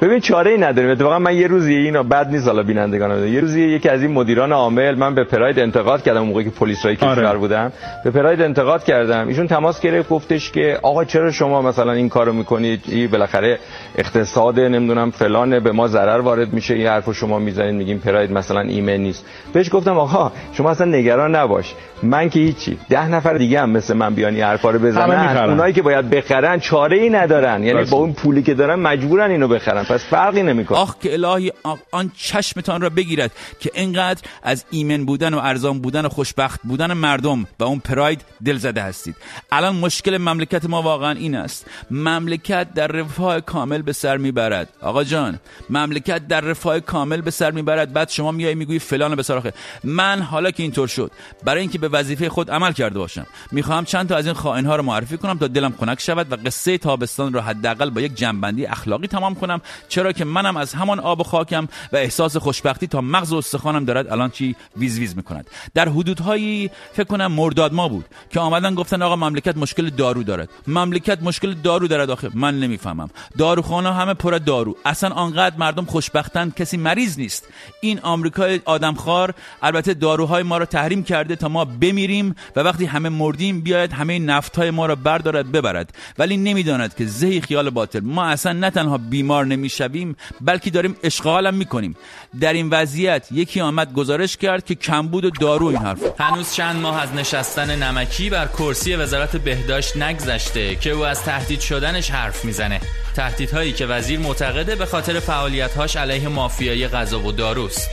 ببین 0.00 0.20
چاره 0.20 0.50
ای 0.50 0.58
نداریم. 0.58 0.90
اتفاقا 0.90 1.18
من 1.18 1.36
یه 1.36 1.46
روزی 1.46 1.74
اینو 1.74 2.02
بد 2.02 2.28
نیست 2.30 2.46
حالا 2.46 2.62
بینندگان 2.62 3.28
یه 3.28 3.40
روزی 3.40 3.60
یکی 3.62 3.88
از 3.88 4.02
این 4.02 4.12
مدیران 4.12 4.52
عامل 4.52 4.94
من 4.94 5.14
به 5.14 5.24
پراید 5.24 5.58
انتقاد 5.58 6.02
کردم 6.02 6.20
موقعی 6.20 6.44
که 6.44 6.50
پلیس 6.50 6.84
رای 6.84 6.96
کشور 6.96 7.24
آره. 7.26 7.38
بودم. 7.38 7.72
به 8.04 8.10
پراید 8.10 8.42
انتقاد 8.42 8.84
کردم. 8.84 9.28
ایشون 9.28 9.46
تماس 9.46 9.80
گرفت 9.80 10.08
گفتش 10.08 10.50
که 10.50 10.78
آقا 10.82 11.04
چرا 11.04 11.30
شما 11.30 11.62
مثلا 11.62 11.92
این 11.92 12.08
کارو 12.08 12.32
می‌کنید؟ 12.32 12.82
این 12.88 13.10
بالاخره 13.10 13.58
اقتصاد 13.98 14.60
نمی‌دونم 14.60 15.10
فلانه 15.10 15.60
به 15.60 15.72
ما 15.72 15.88
ضرر 15.88 16.20
وارد 16.20 16.52
میشه. 16.52 16.74
این 16.74 16.86
حرفو 16.86 17.12
شما 17.12 17.38
می‌زنید 17.38 17.74
میگیم 17.74 17.98
پراید 17.98 18.32
مثلا 18.32 18.60
ایمن 18.60 18.96
نیست. 18.96 19.26
بهش 19.52 19.70
گفتم 19.72 19.98
آقا 19.98 20.32
شما 20.52 20.70
اصلا 20.70 20.86
نگران 20.86 21.34
نباش. 21.36 21.74
من 22.02 22.28
که 22.28 22.40
هیچی. 22.40 22.78
ده 22.88 23.08
نفر 23.08 23.34
دیگه 23.34 23.61
هم 23.62 23.70
مثل 23.70 23.94
من 23.94 24.14
بیان 24.14 24.34
این 24.34 24.44
حرفا 24.44 24.70
رو 24.70 24.78
بزنن 24.78 25.36
اونایی 25.36 25.74
که 25.74 25.82
باید 25.82 26.10
بخرن 26.10 26.60
چاره 26.60 27.02
ای 27.02 27.10
ندارن. 27.10 27.64
یعنی 27.64 27.84
با 27.84 27.96
اون 27.96 28.12
پولی 28.12 28.42
که 28.42 28.54
دارن 28.54 28.74
مجبورن 28.74 29.30
اینو 29.30 29.48
بخرن. 29.48 29.84
پس 29.84 30.04
فرقی 30.04 30.42
نمی‌کنه. 30.42 30.78
آخ 30.78 30.98
که 30.98 31.12
الهی 31.12 31.52
آن 31.90 32.12
چشمتان 32.16 32.80
را 32.80 32.90
بگیرد 32.90 33.30
که 33.60 33.70
اینقدر 33.74 34.22
از 34.42 34.64
ایمن 34.70 35.04
بودن 35.04 35.34
و 35.34 35.38
ارزان 35.38 35.78
بودن 35.80 36.06
و 36.06 36.08
خوشبخت 36.08 36.60
بودن 36.64 36.92
مردم 36.92 37.46
و 37.58 37.64
اون 37.64 37.78
پراید 37.78 38.20
دل 38.44 38.56
زده 38.56 38.82
هستید. 38.82 39.16
الان 39.52 39.76
مشکل 39.76 40.18
مملکت 40.18 40.64
ما 40.64 40.82
واقعا 40.82 41.10
این 41.10 41.34
است. 41.34 41.66
مملکت 41.90 42.74
در 42.74 42.86
رفاه 42.86 43.40
کامل 43.40 43.82
به 43.82 43.92
سر 43.92 44.16
می‌برد. 44.16 44.68
آقا 44.80 45.04
جان 45.04 45.38
مملکت 45.70 46.28
در 46.28 46.40
رفاه 46.40 46.80
کامل 46.80 47.20
به 47.20 47.30
سر 47.30 47.50
می‌برد. 47.50 47.92
بعد 47.92 48.08
شما 48.08 48.32
میای 48.32 48.54
می‌گویی 48.54 48.78
فلان 48.78 49.14
بسار 49.14 49.52
من 49.84 50.22
حالا 50.22 50.50
که 50.50 50.62
اینطور 50.62 50.88
شد 50.88 51.10
برای 51.44 51.60
اینکه 51.60 51.78
به 51.78 51.88
وظیفه 51.88 52.28
خود 52.28 52.50
عمل 52.50 52.72
کرده 52.72 52.98
باشم 52.98 53.26
می‌خواهم 53.52 53.84
چند 53.84 54.08
تا 54.08 54.16
از 54.16 54.26
این 54.26 54.34
خائن 54.34 54.66
ها 54.66 54.76
رو 54.76 54.82
معرفی 54.82 55.16
کنم 55.16 55.38
تا 55.38 55.46
دلم 55.46 55.74
خنک 55.80 56.00
شود 56.00 56.32
و 56.32 56.36
قصه 56.36 56.78
تابستان 56.78 57.32
رو 57.32 57.40
حداقل 57.40 57.90
با 57.90 58.00
یک 58.00 58.14
جنبندی 58.14 58.66
اخلاقی 58.66 59.06
تمام 59.06 59.34
کنم 59.34 59.60
چرا 59.88 60.12
که 60.12 60.24
منم 60.24 60.56
از 60.56 60.74
همان 60.74 61.00
آب 61.00 61.20
و 61.20 61.22
خاکم 61.22 61.68
و 61.92 61.96
احساس 61.96 62.36
خوشبختی 62.36 62.86
تا 62.86 63.00
مغز 63.00 63.32
و 63.32 63.36
استخوانم 63.36 63.84
دارد 63.84 64.08
الان 64.08 64.30
چی 64.30 64.56
ویز 64.76 64.98
ویز 64.98 65.16
می‌کند. 65.16 65.50
در 65.74 65.88
حدودهایی 65.88 66.70
فکر 66.92 67.04
کنم 67.04 67.32
مرداد 67.32 67.72
ما 67.72 67.88
بود 67.88 68.04
که 68.30 68.40
آمدن 68.40 68.74
گفتن 68.74 69.02
آقا 69.02 69.16
مملکت 69.16 69.56
مشکل 69.56 69.90
دارو 69.90 70.22
دارد. 70.22 70.48
مملکت 70.66 71.22
مشکل 71.22 71.54
دارو 71.54 71.88
دارد 71.88 72.10
آخه 72.10 72.30
من 72.34 72.60
نمی‌فهمم. 72.60 73.10
داروخانه 73.38 73.94
همه 73.94 74.14
پر 74.14 74.38
دارو. 74.38 74.76
اصلا 74.84 75.10
آنقدر 75.10 75.56
مردم 75.56 75.84
خوشبختن 75.84 76.50
کسی 76.50 76.76
مریض 76.76 77.18
نیست. 77.18 77.48
این 77.80 78.00
آمریکای 78.00 78.60
آدمخوار 78.64 79.34
البته 79.62 79.94
داروهای 79.94 80.42
ما 80.42 80.58
رو 80.58 80.64
تحریم 80.64 81.04
کرده 81.04 81.36
تا 81.36 81.48
ما 81.48 81.64
بمیریم 81.64 82.34
و 82.56 82.60
وقتی 82.60 82.84
همه 82.84 83.08
مردیم 83.32 83.60
بیاید 83.60 83.92
همه 83.92 84.18
نفت 84.18 84.56
های 84.56 84.70
ما 84.70 84.86
را 84.86 84.94
بردارد 84.94 85.52
ببرد. 85.52 85.94
ولی 86.18 86.36
نمی‌داند 86.36 86.96
که 86.96 87.06
زهی 87.06 87.40
خیال 87.40 87.70
باطل. 87.70 88.00
ما 88.00 88.24
اصلا 88.24 88.52
نه 88.52 88.70
تنها 88.70 88.98
بیمار 88.98 89.46
نمی‌شویم 89.46 90.16
بلکه 90.40 90.70
داریم 90.70 90.96
اشغال 91.02 91.46
هم 91.46 91.54
می‌کنیم. 91.54 91.96
در 92.40 92.52
این 92.52 92.70
وضعیت 92.70 93.28
یکی 93.30 93.60
آمد 93.60 93.92
گزارش 93.92 94.36
کرد 94.36 94.64
که 94.64 94.74
کمبود 94.74 95.38
دارو 95.40 95.66
این 95.66 95.78
حرف. 95.78 96.20
هنوز 96.20 96.52
چند 96.52 96.76
ماه 96.76 97.02
از 97.02 97.14
نشستن 97.14 97.82
نمکی 97.82 98.30
بر 98.30 98.46
کرسی 98.46 98.94
وزارت 98.94 99.36
بهداشت 99.36 99.96
نگذشته 99.96 100.76
که 100.76 100.90
او 100.90 101.04
از 101.04 101.22
تهدید 101.22 101.60
شدنش 101.60 102.10
حرف 102.10 102.44
می‌زنه. 102.44 102.80
تهدیدهایی 103.16 103.72
که 103.72 103.86
وزیر 103.86 104.20
معتقده 104.20 104.74
به 104.76 104.86
خاطر 104.86 105.20
فعالیت‌هاش 105.20 105.96
علیه 105.96 106.28
مافیای 106.28 106.88
غذا 106.88 107.20
و 107.20 107.32
داروست. 107.32 107.90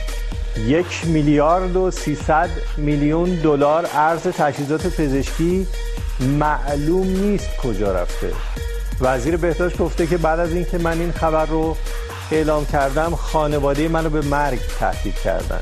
یک 0.66 1.06
میلیارد 1.06 1.76
و 1.76 1.90
سیصد 1.90 2.50
میلیون 2.76 3.34
دلار 3.34 3.86
ارز 3.94 4.22
تجهیزات 4.22 4.86
پزشکی 4.86 5.66
معلوم 6.20 7.06
نیست 7.06 7.56
کجا 7.56 7.92
رفته. 7.92 8.32
وزیر 9.00 9.36
بهداشت 9.36 9.78
گفته 9.78 10.06
که 10.06 10.16
بعد 10.16 10.40
از 10.40 10.52
اینکه 10.52 10.78
من 10.78 11.00
این 11.00 11.12
خبر 11.12 11.46
رو 11.46 11.76
اعلام 12.32 12.66
کردم 12.66 13.14
خانواده 13.14 13.88
منو 13.88 14.10
به 14.10 14.20
مرگ 14.20 14.58
تهدید 14.80 15.14
کردن 15.14 15.60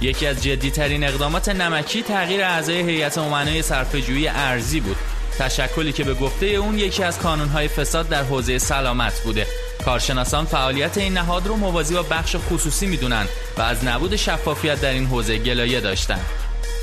یکی 0.00 0.26
از 0.26 0.42
جدیترین 0.42 1.04
اقدامات 1.04 1.48
نمکی 1.48 2.02
تغییر 2.02 2.42
اعضای 2.42 2.80
هیئت 2.80 3.18
امنای 3.18 3.62
صرفه‌جویی 3.62 4.28
ارزی 4.28 4.80
بود. 4.80 4.96
تشکلی 5.38 5.92
که 5.92 6.04
به 6.04 6.14
گفته 6.14 6.46
اون 6.46 6.78
یکی 6.78 7.02
از 7.02 7.18
کانونهای 7.18 7.68
فساد 7.68 8.08
در 8.08 8.22
حوزه 8.22 8.58
سلامت 8.58 9.20
بوده. 9.20 9.46
کارشناسان 9.84 10.44
فعالیت 10.44 10.98
این 10.98 11.12
نهاد 11.12 11.46
رو 11.46 11.56
موازی 11.56 11.94
با 11.94 12.02
بخش 12.02 12.36
خصوصی 12.36 12.86
می‌دونن 12.86 13.26
و 13.58 13.62
از 13.62 13.84
نبود 13.84 14.16
شفافیت 14.16 14.80
در 14.80 14.90
این 14.90 15.06
حوزه 15.06 15.38
گلایه 15.38 15.80
داشتن. 15.80 16.20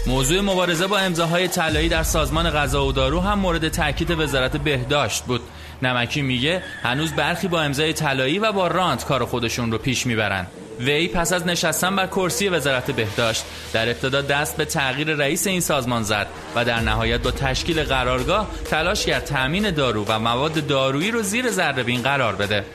موضوع 0.07 0.41
مبارزه 0.41 0.87
با 0.87 0.97
امضاهای 0.97 1.47
طلایی 1.47 1.89
در 1.89 2.03
سازمان 2.03 2.49
غذا 2.49 2.85
و 2.85 2.91
دارو 2.91 3.19
هم 3.19 3.39
مورد 3.39 3.67
تاکید 3.67 4.11
وزارت 4.11 4.57
بهداشت 4.57 5.23
بود. 5.23 5.41
نمکی 5.81 6.21
میگه 6.21 6.63
هنوز 6.83 7.11
برخی 7.11 7.47
با 7.47 7.61
امضای 7.61 7.93
طلایی 7.93 8.39
و 8.39 8.51
با 8.51 8.67
رانت 8.67 9.05
کار 9.05 9.25
خودشون 9.25 9.71
رو 9.71 9.77
پیش 9.77 10.05
می‌برن. 10.05 10.47
وی 10.79 11.07
پس 11.07 11.33
از 11.33 11.47
نشستن 11.47 11.95
بر 11.95 12.07
کرسی 12.07 12.49
وزارت 12.49 12.91
بهداشت 12.91 13.43
در 13.73 13.89
ابتدا 13.89 14.21
دست 14.21 14.57
به 14.57 14.65
تغییر 14.65 15.15
رئیس 15.15 15.47
این 15.47 15.61
سازمان 15.61 16.03
زد 16.03 16.27
و 16.55 16.65
در 16.65 16.79
نهایت 16.79 17.21
با 17.21 17.31
تشکیل 17.31 17.83
قرارگاه 17.83 18.47
تلاش 18.65 19.05
کرد 19.05 19.23
تأمین 19.23 19.71
دارو 19.71 20.05
و 20.07 20.19
مواد 20.19 20.67
دارویی 20.67 21.11
رو 21.11 21.21
زیر 21.21 21.51
ذره 21.51 22.01
قرار 22.01 22.35
بده. 22.35 22.65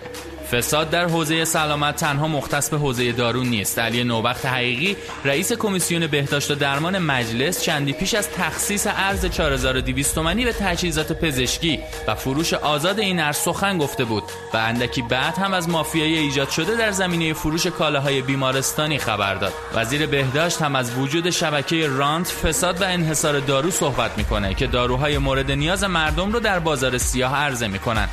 فساد 0.52 0.90
در 0.90 1.05
حوزه 1.05 1.45
سلامت 1.45 1.97
تنها 1.97 2.28
مختص 2.28 2.71
به 2.71 2.78
حوزه 2.78 3.12
دارو 3.12 3.45
نیست. 3.45 3.78
علی 3.78 4.05
نوبخت 4.05 4.47
حقیقی 4.47 4.97
رئیس 5.25 5.52
کمیسیون 5.52 6.07
بهداشت 6.07 6.50
و 6.50 6.55
درمان 6.55 6.99
مجلس 6.99 7.62
چندی 7.62 7.93
پیش 7.93 8.14
از 8.14 8.31
تخصیص 8.31 8.87
ارز 8.90 9.26
4200 9.26 10.14
تومانی 10.14 10.45
به 10.45 10.52
تجهیزات 10.52 11.12
پزشکی 11.12 11.81
و 12.07 12.14
فروش 12.14 12.55
آزاد 12.55 13.00
این 13.00 13.21
ارز 13.21 13.37
سخن 13.37 13.78
گفته 13.78 14.05
بود 14.05 14.23
و 14.55 14.57
اندکی 14.57 15.02
بعد 15.02 15.35
هم 15.35 15.55
از 15.55 15.69
مافیای 15.69 16.19
ایجاد 16.19 16.50
شده 16.50 16.76
در 16.76 16.90
زمینه 16.90 17.33
فروش 17.33 17.67
کالاهای 17.67 18.23
بیمارستانی 18.23 18.99
خبر 18.99 19.35
داد. 19.35 19.52
وزیر 19.75 20.07
بهداشت 20.07 20.62
هم 20.62 20.76
از 20.76 20.99
وجود 20.99 21.31
شبکه 21.31 21.87
رانت 21.87 22.26
فساد 22.26 22.81
و 22.83 22.85
انحصار 22.85 23.40
دارو 23.40 23.71
صحبت 23.71 24.19
می‌کنه 24.19 24.55
که 24.55 24.67
داروهای 24.67 25.19
مورد 25.19 25.50
نیاز 25.50 25.85
مردم 25.85 26.33
رو 26.33 26.40
در 26.40 26.59
بازار 26.59 26.99
سیاه 26.99 27.37
عرضه 27.37 27.69
می‌کنن 27.69 28.09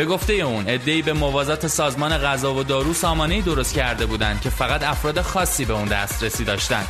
به 0.00 0.06
گفته 0.06 0.32
اون 0.32 0.64
ادعی 0.68 1.02
به 1.02 1.12
موازات 1.12 1.66
سازمان 1.66 2.18
غذا 2.18 2.54
و 2.54 2.62
دارو 2.62 2.92
سامانه 2.92 3.40
درست 3.40 3.74
کرده 3.74 4.06
بودند 4.06 4.40
که 4.40 4.50
فقط 4.50 4.82
افراد 4.82 5.20
خاصی 5.20 5.64
به 5.64 5.72
اون 5.72 5.88
دسترسی 5.88 6.44
داشتند. 6.44 6.88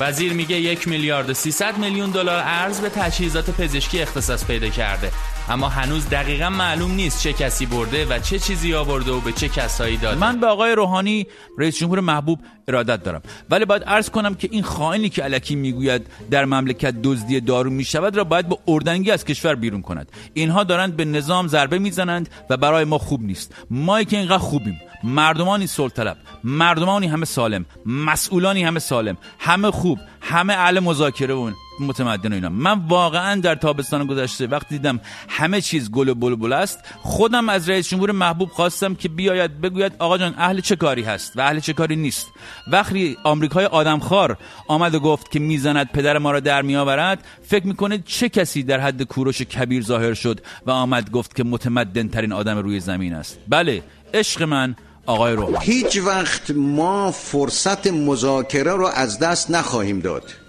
وزیر 0.00 0.32
میگه 0.32 0.56
یک 0.56 0.88
میلیارد 0.88 1.30
و 1.30 1.34
300 1.34 1.78
میلیون 1.78 2.10
دلار 2.10 2.42
ارز 2.46 2.80
به 2.80 2.88
تجهیزات 2.88 3.50
پزشکی 3.50 4.02
اختصاص 4.02 4.44
پیدا 4.44 4.68
کرده 4.68 5.10
اما 5.48 5.68
هنوز 5.68 6.08
دقیقا 6.08 6.50
معلوم 6.50 6.90
نیست 6.90 7.22
چه 7.22 7.32
کسی 7.32 7.66
برده 7.66 8.06
و 8.06 8.18
چه 8.18 8.38
چیزی 8.38 8.74
آورده 8.74 9.12
و 9.12 9.20
به 9.20 9.32
چه 9.32 9.48
کسایی 9.48 9.96
داده. 9.96 10.18
من 10.20 10.40
به 10.40 10.46
آقای 10.46 10.72
روحانی 10.72 11.26
رئیس 11.58 11.78
جمهور 11.78 12.00
محبوب 12.00 12.38
ارادت 12.68 13.02
دارم. 13.02 13.22
ولی 13.50 13.64
باید 13.64 13.84
عرض 13.84 14.10
کنم 14.10 14.34
که 14.34 14.48
این 14.52 14.62
خائنی 14.62 15.08
که 15.08 15.22
علکی 15.22 15.54
می‌گوید 15.54 16.06
در 16.30 16.44
مملکت 16.44 16.94
دزدی 17.02 17.40
دارو 17.40 17.70
می‌شود 17.70 18.16
را 18.16 18.24
باید 18.24 18.48
با 18.48 18.58
اردنگی 18.68 19.10
از 19.10 19.24
کشور 19.24 19.54
بیرون 19.54 19.82
کند. 19.82 20.12
اینها 20.34 20.64
دارند 20.64 20.96
به 20.96 21.04
نظام 21.04 21.48
ضربه 21.48 21.78
می‌زنند 21.78 22.28
و 22.50 22.56
برای 22.56 22.84
ما 22.84 22.98
خوب 22.98 23.22
نیست. 23.22 23.54
ما 23.70 24.02
که 24.02 24.16
اینقدر 24.16 24.38
خوبیم. 24.38 24.80
مردمانی 25.04 25.66
طلب 25.66 26.16
مردمانی 26.44 27.06
همه 27.06 27.24
سالم 27.24 27.66
مسئولانی 27.86 28.64
همه 28.64 28.78
سالم 28.78 29.16
همه 29.38 29.70
خوب 29.70 29.98
همه 30.20 30.52
اهل 30.52 30.80
مذاکره 30.80 31.34
و 31.34 31.50
متمدن 31.80 32.32
اینا. 32.32 32.48
من 32.48 32.78
واقعا 32.88 33.40
در 33.40 33.54
تابستان 33.54 34.06
گذشته 34.06 34.46
وقتی 34.46 34.78
دیدم 34.78 35.00
همه 35.28 35.60
چیز 35.60 35.90
گل 35.90 36.08
و 36.08 36.14
بلبل 36.14 36.52
است 36.52 36.78
خودم 37.02 37.48
از 37.48 37.68
رئیس 37.68 37.88
جمهور 37.88 38.12
محبوب 38.12 38.48
خواستم 38.48 38.94
که 38.94 39.08
بیاید 39.08 39.60
بگوید 39.60 39.92
آقا 39.98 40.18
جان 40.18 40.34
اهل 40.38 40.60
چه 40.60 40.76
کاری 40.76 41.02
هست 41.02 41.36
و 41.36 41.40
اهل 41.40 41.60
چه 41.60 41.72
کاری 41.72 41.96
نیست؟ 41.96 42.26
وقتی 42.72 43.16
آمریکای 43.24 43.64
آدمخوار 43.64 44.38
آمد 44.68 44.94
و 44.94 45.00
گفت 45.00 45.30
که 45.30 45.38
می‌زند 45.38 45.92
پدر 45.92 46.18
ما 46.18 46.30
را 46.30 46.40
در 46.40 46.62
میآورد 46.62 47.24
فکر 47.42 47.66
می‌کنید 47.66 48.04
چه 48.04 48.28
کسی 48.28 48.62
در 48.62 48.80
حد 48.80 49.02
کوروش 49.02 49.42
کبیر 49.42 49.82
ظاهر 49.82 50.14
شد 50.14 50.40
و 50.66 50.70
آمد 50.70 51.10
گفت 51.10 51.36
که 51.36 51.44
متمدن 51.44 52.08
ترین 52.08 52.32
آدم 52.32 52.58
روی 52.58 52.80
زمین 52.80 53.14
است؟ 53.14 53.38
بله 53.48 53.82
عشق 54.14 54.42
من 54.42 54.76
آقای 55.06 55.32
رو 55.32 55.58
هیچ 55.58 55.98
وقت 55.98 56.50
ما 56.50 57.10
فرصت 57.10 57.86
مذاکره 57.86 58.72
رو 58.72 58.86
از 58.86 59.18
دست 59.18 59.50
نخواهیم 59.50 60.00
داد. 60.00 60.41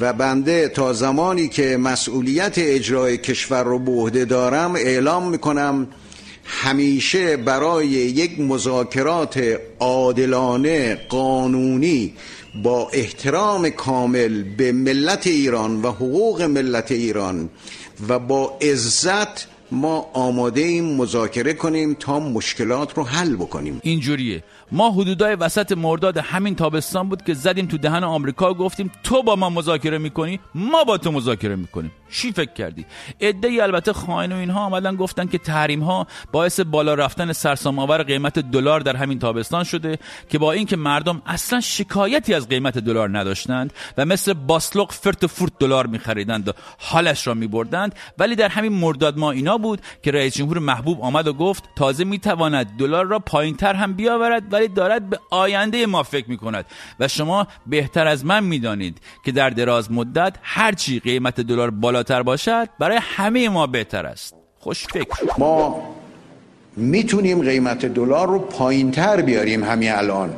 و 0.00 0.12
بنده 0.12 0.68
تا 0.68 0.92
زمانی 0.92 1.48
که 1.48 1.76
مسئولیت 1.76 2.54
اجرای 2.56 3.18
کشور 3.18 3.62
رو 3.62 3.78
به 3.78 3.92
عهده 3.92 4.24
دارم 4.24 4.74
اعلام 4.74 5.28
می‌کنم 5.28 5.88
همیشه 6.44 7.36
برای 7.36 7.86
یک 7.88 8.40
مذاکرات 8.40 9.58
عادلانه 9.80 10.94
قانونی 11.08 12.14
با 12.62 12.88
احترام 12.92 13.70
کامل 13.70 14.42
به 14.42 14.72
ملت 14.72 15.26
ایران 15.26 15.82
و 15.82 15.90
حقوق 15.90 16.42
ملت 16.42 16.92
ایران 16.92 17.50
و 18.08 18.18
با 18.18 18.58
عزت 18.62 19.55
ما 19.70 20.06
آماده 20.12 20.60
ایم 20.60 20.96
مذاکره 20.96 21.54
کنیم 21.54 21.94
تا 21.94 22.20
مشکلات 22.20 22.94
رو 22.94 23.04
حل 23.04 23.36
بکنیم. 23.36 23.80
اینجوریه 23.82 24.42
ما 24.72 24.90
حدودای 24.90 25.34
وسط 25.34 25.72
مرداد 25.72 26.18
همین 26.18 26.54
تابستان 26.54 27.08
بود 27.08 27.22
که 27.22 27.34
زدیم 27.34 27.66
تو 27.66 27.78
دهن 27.78 28.04
آمریکا 28.04 28.54
گفتیم 28.54 28.92
تو 29.02 29.22
با 29.22 29.36
ما 29.36 29.50
مذاکره 29.50 29.98
می‌کنی 29.98 30.40
ما 30.54 30.84
با 30.84 30.98
تو 30.98 31.12
مذاکره 31.12 31.56
می‌کنیم. 31.56 31.92
چی 32.10 32.32
فکر 32.32 32.52
کردی؟ 32.52 32.86
ای 33.20 33.60
البته 33.60 33.92
خائن 33.92 34.32
و 34.32 34.36
اینها 34.36 34.60
آمدن 34.60 34.96
گفتن 34.96 35.26
که 35.26 35.38
تحریم 35.38 35.82
ها 35.82 36.06
باعث 36.32 36.60
بالا 36.60 36.94
رفتن 36.94 37.32
سرسام 37.32 37.78
آور 37.78 38.02
قیمت 38.02 38.38
دلار 38.38 38.80
در 38.80 38.96
همین 38.96 39.18
تابستان 39.18 39.64
شده 39.64 39.98
که 40.28 40.38
با 40.38 40.52
اینکه 40.52 40.76
مردم 40.76 41.22
اصلا 41.26 41.60
شکایتی 41.60 42.34
از 42.34 42.48
قیمت 42.48 42.78
دلار 42.78 43.18
نداشتند 43.18 43.72
و 43.98 44.04
مثل 44.04 44.32
باسلوق 44.32 44.92
فرت 44.92 45.24
و 45.24 45.26
فورت 45.26 45.52
دلار 45.58 45.86
میخریدند 45.86 46.48
و 46.48 46.52
حالش 46.78 47.26
را 47.26 47.34
میبردند 47.34 47.94
ولی 48.18 48.36
در 48.36 48.48
همین 48.48 48.72
مرداد 48.72 49.18
ما 49.18 49.30
اینا 49.30 49.55
بود 49.58 49.80
که 50.02 50.10
رئیس 50.10 50.34
جمهور 50.34 50.58
محبوب 50.58 51.00
آمد 51.00 51.28
و 51.28 51.32
گفت 51.32 51.64
تازه 51.76 52.04
می‌تواند 52.04 52.66
دلار 52.78 53.06
را 53.06 53.18
پایینتر 53.18 53.74
هم 53.74 53.92
بیاورد 53.92 54.52
ولی 54.52 54.68
دارد 54.68 55.10
به 55.10 55.18
آینده 55.30 55.86
ما 55.86 56.02
فکر 56.02 56.30
می 56.30 56.36
کند 56.36 56.64
و 57.00 57.08
شما 57.08 57.46
بهتر 57.66 58.06
از 58.06 58.24
من 58.24 58.44
می‌دانید 58.44 58.98
که 59.24 59.32
در 59.32 59.50
دراز 59.50 59.92
مدت 59.92 60.34
هرچی 60.42 61.00
قیمت 61.00 61.40
دلار 61.40 61.70
بالاتر 61.70 62.22
باشد 62.22 62.68
برای 62.78 62.98
همه 63.02 63.48
ما 63.48 63.66
بهتر 63.66 64.06
است. 64.06 64.34
خوش 64.58 64.86
فکر. 64.86 65.38
ما 65.38 65.82
می‌تونیم 66.76 67.42
قیمت 67.42 67.86
دلار 67.86 68.28
رو 68.28 68.38
پایینتر 68.38 69.22
بیاریم 69.22 69.64
همین 69.64 69.92
الان. 69.92 70.34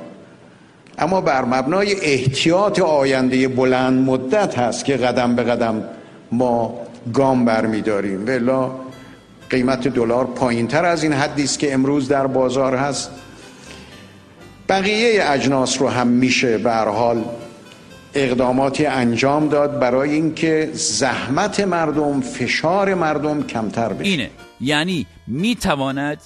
اما 0.98 1.20
بر 1.20 1.44
مبنای 1.44 1.96
احتیاط 2.02 2.80
آینده 2.80 3.48
بلند 3.48 4.08
مدت 4.08 4.58
هست 4.58 4.84
که 4.84 4.96
قدم 4.96 5.36
به 5.36 5.42
قدم 5.42 5.84
ما 6.32 6.74
گام 7.12 7.44
برمیداریم. 7.44 8.26
ولی 8.26 8.38
قیمت 9.50 9.88
دلار 9.88 10.26
پایینتر 10.26 10.84
از 10.84 11.02
این 11.02 11.12
حدی 11.12 11.44
است 11.44 11.58
که 11.58 11.74
امروز 11.74 12.08
در 12.08 12.26
بازار 12.26 12.76
هست. 12.76 13.10
بقیه 14.68 15.22
اجناس 15.26 15.80
رو 15.80 15.88
هم 15.88 16.06
میشه 16.06 16.58
به 16.58 16.72
حال 16.72 17.24
اقداماتی 18.14 18.86
انجام 18.86 19.48
داد 19.48 19.80
برای 19.80 20.10
اینکه 20.10 20.70
زحمت 20.72 21.60
مردم 21.60 22.20
فشار 22.20 22.94
مردم 22.94 23.42
کمتر 23.42 23.92
بشه. 23.92 24.10
اینه. 24.10 24.30
یعنی 24.60 25.06
می‌تواند 25.26 26.18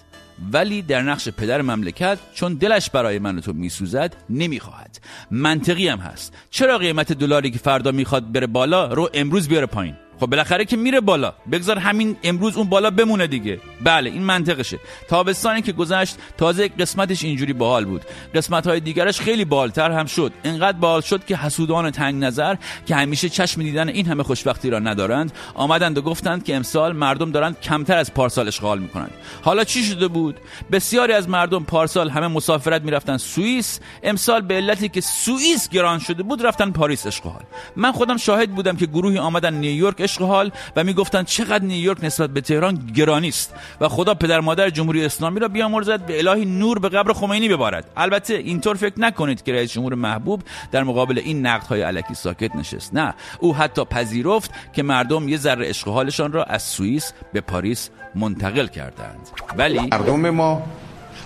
ولی 0.52 0.82
در 0.82 1.02
نقش 1.02 1.28
پدر 1.28 1.62
مملکت 1.62 2.18
چون 2.34 2.54
دلش 2.54 2.90
برای 2.90 3.18
من 3.18 3.40
تو 3.40 3.52
میسوزد 3.52 4.16
نمی‌خواهد. 4.30 5.00
منطقی 5.30 5.88
هم 5.88 5.98
هست. 5.98 6.32
چرا 6.50 6.78
قیمت 6.78 7.12
دلاری 7.12 7.50
که 7.50 7.58
فردا 7.58 7.92
می‌خواد 7.92 8.32
بره 8.32 8.46
بالا 8.46 8.92
رو 8.92 9.10
امروز 9.14 9.48
بیاره 9.48 9.66
پایین؟ 9.66 9.94
خب 10.22 10.30
بالاخره 10.30 10.64
که 10.64 10.76
میره 10.76 11.00
بالا. 11.00 11.32
بگذار 11.52 11.78
همین 11.78 12.16
امروز 12.22 12.56
اون 12.56 12.68
بالا 12.68 12.90
بمونه 12.90 13.26
دیگه. 13.26 13.60
بله 13.80 14.10
این 14.10 14.22
منطقشه. 14.22 14.78
تابستانی 15.08 15.62
که 15.62 15.72
گذشت 15.72 16.16
تازه 16.38 16.68
قسمتش 16.68 17.24
اینجوری 17.24 17.52
باحال 17.52 17.84
بود. 17.84 18.02
قسمت 18.34 18.66
های 18.66 18.80
دیگرش 18.80 19.20
خیلی 19.20 19.44
بالتر 19.44 19.90
هم 19.90 20.06
شد. 20.06 20.32
اینقدر 20.42 20.78
باحال 20.78 21.00
شد 21.00 21.24
که 21.24 21.36
حسودان 21.36 21.90
تنگ 21.90 22.24
نظر 22.24 22.56
که 22.86 22.96
همیشه 22.96 23.28
چشم 23.28 23.62
دیدن 23.62 23.88
این 23.88 24.06
همه 24.06 24.22
خوشبختی 24.22 24.70
را 24.70 24.78
ندارند 24.78 25.32
آمدند 25.54 25.98
و 25.98 26.02
گفتند 26.02 26.44
که 26.44 26.56
امسال 26.56 26.92
مردم 26.92 27.30
دارند 27.30 27.60
کمتر 27.60 27.96
از 27.96 28.14
پارسال 28.14 28.48
اشغال 28.48 28.78
می‌کنند. 28.78 29.10
حالا 29.42 29.64
چی 29.64 29.84
شده 29.84 30.08
بود؟ 30.08 30.36
بسیاری 30.72 31.12
از 31.12 31.28
مردم 31.28 31.64
پارسال 31.64 32.10
همه 32.10 32.28
مسافرت 32.28 32.82
می‌رفتن 32.82 33.16
سوئیس. 33.16 33.80
امسال 34.02 34.40
به 34.40 34.54
علتی 34.54 34.88
که 34.88 35.00
سوئیس 35.00 35.68
گران 35.68 35.98
شده 35.98 36.22
بود 36.22 36.46
رفتن 36.46 36.70
پاریس 36.70 37.06
اشغال. 37.06 37.42
من 37.76 37.92
خودم 37.92 38.16
شاهد 38.16 38.50
بودم 38.50 38.76
که 38.76 38.86
گروهی 38.86 39.18
آمدن 39.18 39.54
نیویورک 39.54 40.00
عشق 40.12 40.22
حال 40.22 40.52
و 40.76 40.84
می‌گفتند 40.84 41.26
چقدر 41.26 41.64
نیویورک 41.64 42.04
نسبت 42.04 42.30
به 42.30 42.40
تهران 42.40 42.92
گرانی 42.94 43.28
است 43.28 43.54
و 43.80 43.88
خدا 43.88 44.14
پدر 44.14 44.40
مادر 44.40 44.70
جمهوری 44.70 45.04
اسلامی 45.04 45.40
را 45.40 45.48
بیامرزد 45.48 46.06
به 46.06 46.18
الهی 46.18 46.44
نور 46.44 46.78
به 46.78 46.88
قبر 46.88 47.12
خمینی 47.12 47.48
ببارد. 47.48 47.84
البته 47.96 48.34
اینطور 48.34 48.76
فکر 48.76 49.00
نکنید 49.00 49.42
که 49.42 49.52
رئیس 49.52 49.72
جمهور 49.72 49.94
محبوب 49.94 50.42
در 50.72 50.82
مقابل 50.82 51.18
این 51.18 51.46
های 51.46 51.82
علکی 51.82 52.14
ساکت 52.14 52.56
نشست. 52.56 52.94
نه 52.94 53.14
او 53.40 53.56
حتی 53.56 53.84
پذیرفت 53.84 54.50
که 54.72 54.82
مردم 54.82 55.28
یه 55.28 55.36
ذره 55.36 55.68
عشق 55.68 55.88
حالشان 55.88 56.32
را 56.32 56.44
از 56.44 56.62
سوئیس 56.62 57.12
به 57.32 57.40
پاریس 57.40 57.90
منتقل 58.14 58.66
کردند. 58.66 59.28
ولی 59.56 59.80
مردم 59.80 60.30
ما 60.30 60.62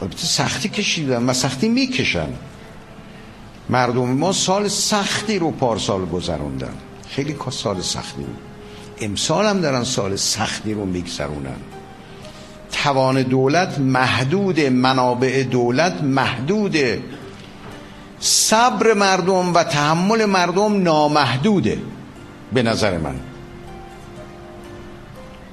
البته 0.02 0.26
سختی 0.26 0.68
کشیدن 0.68 1.26
و 1.26 1.32
سختی 1.32 1.68
می‌کشن. 1.68 2.28
مردم 3.68 4.08
ما 4.08 4.32
سال 4.32 4.68
سختی 4.68 5.38
رو 5.38 5.50
پارسال 5.50 6.04
گذروندن. 6.04 6.74
خیلی 7.08 7.36
سال 7.50 7.80
سختی 7.80 8.22
بود. 8.22 8.55
امسال 9.00 9.46
هم 9.46 9.60
دارن 9.60 9.84
سال 9.84 10.16
سختی 10.16 10.74
رو 10.74 10.86
میگذرونن. 10.86 11.56
توان 12.72 13.22
دولت 13.22 13.78
محدود 13.78 14.60
منابع 14.60 15.42
دولت 15.42 16.02
محدود. 16.02 16.76
صبر 18.20 18.94
مردم 18.94 19.54
و 19.54 19.64
تحمل 19.64 20.24
مردم 20.24 20.82
نامحدوده 20.82 21.78
به 22.52 22.62
نظر 22.62 22.98
من. 22.98 23.14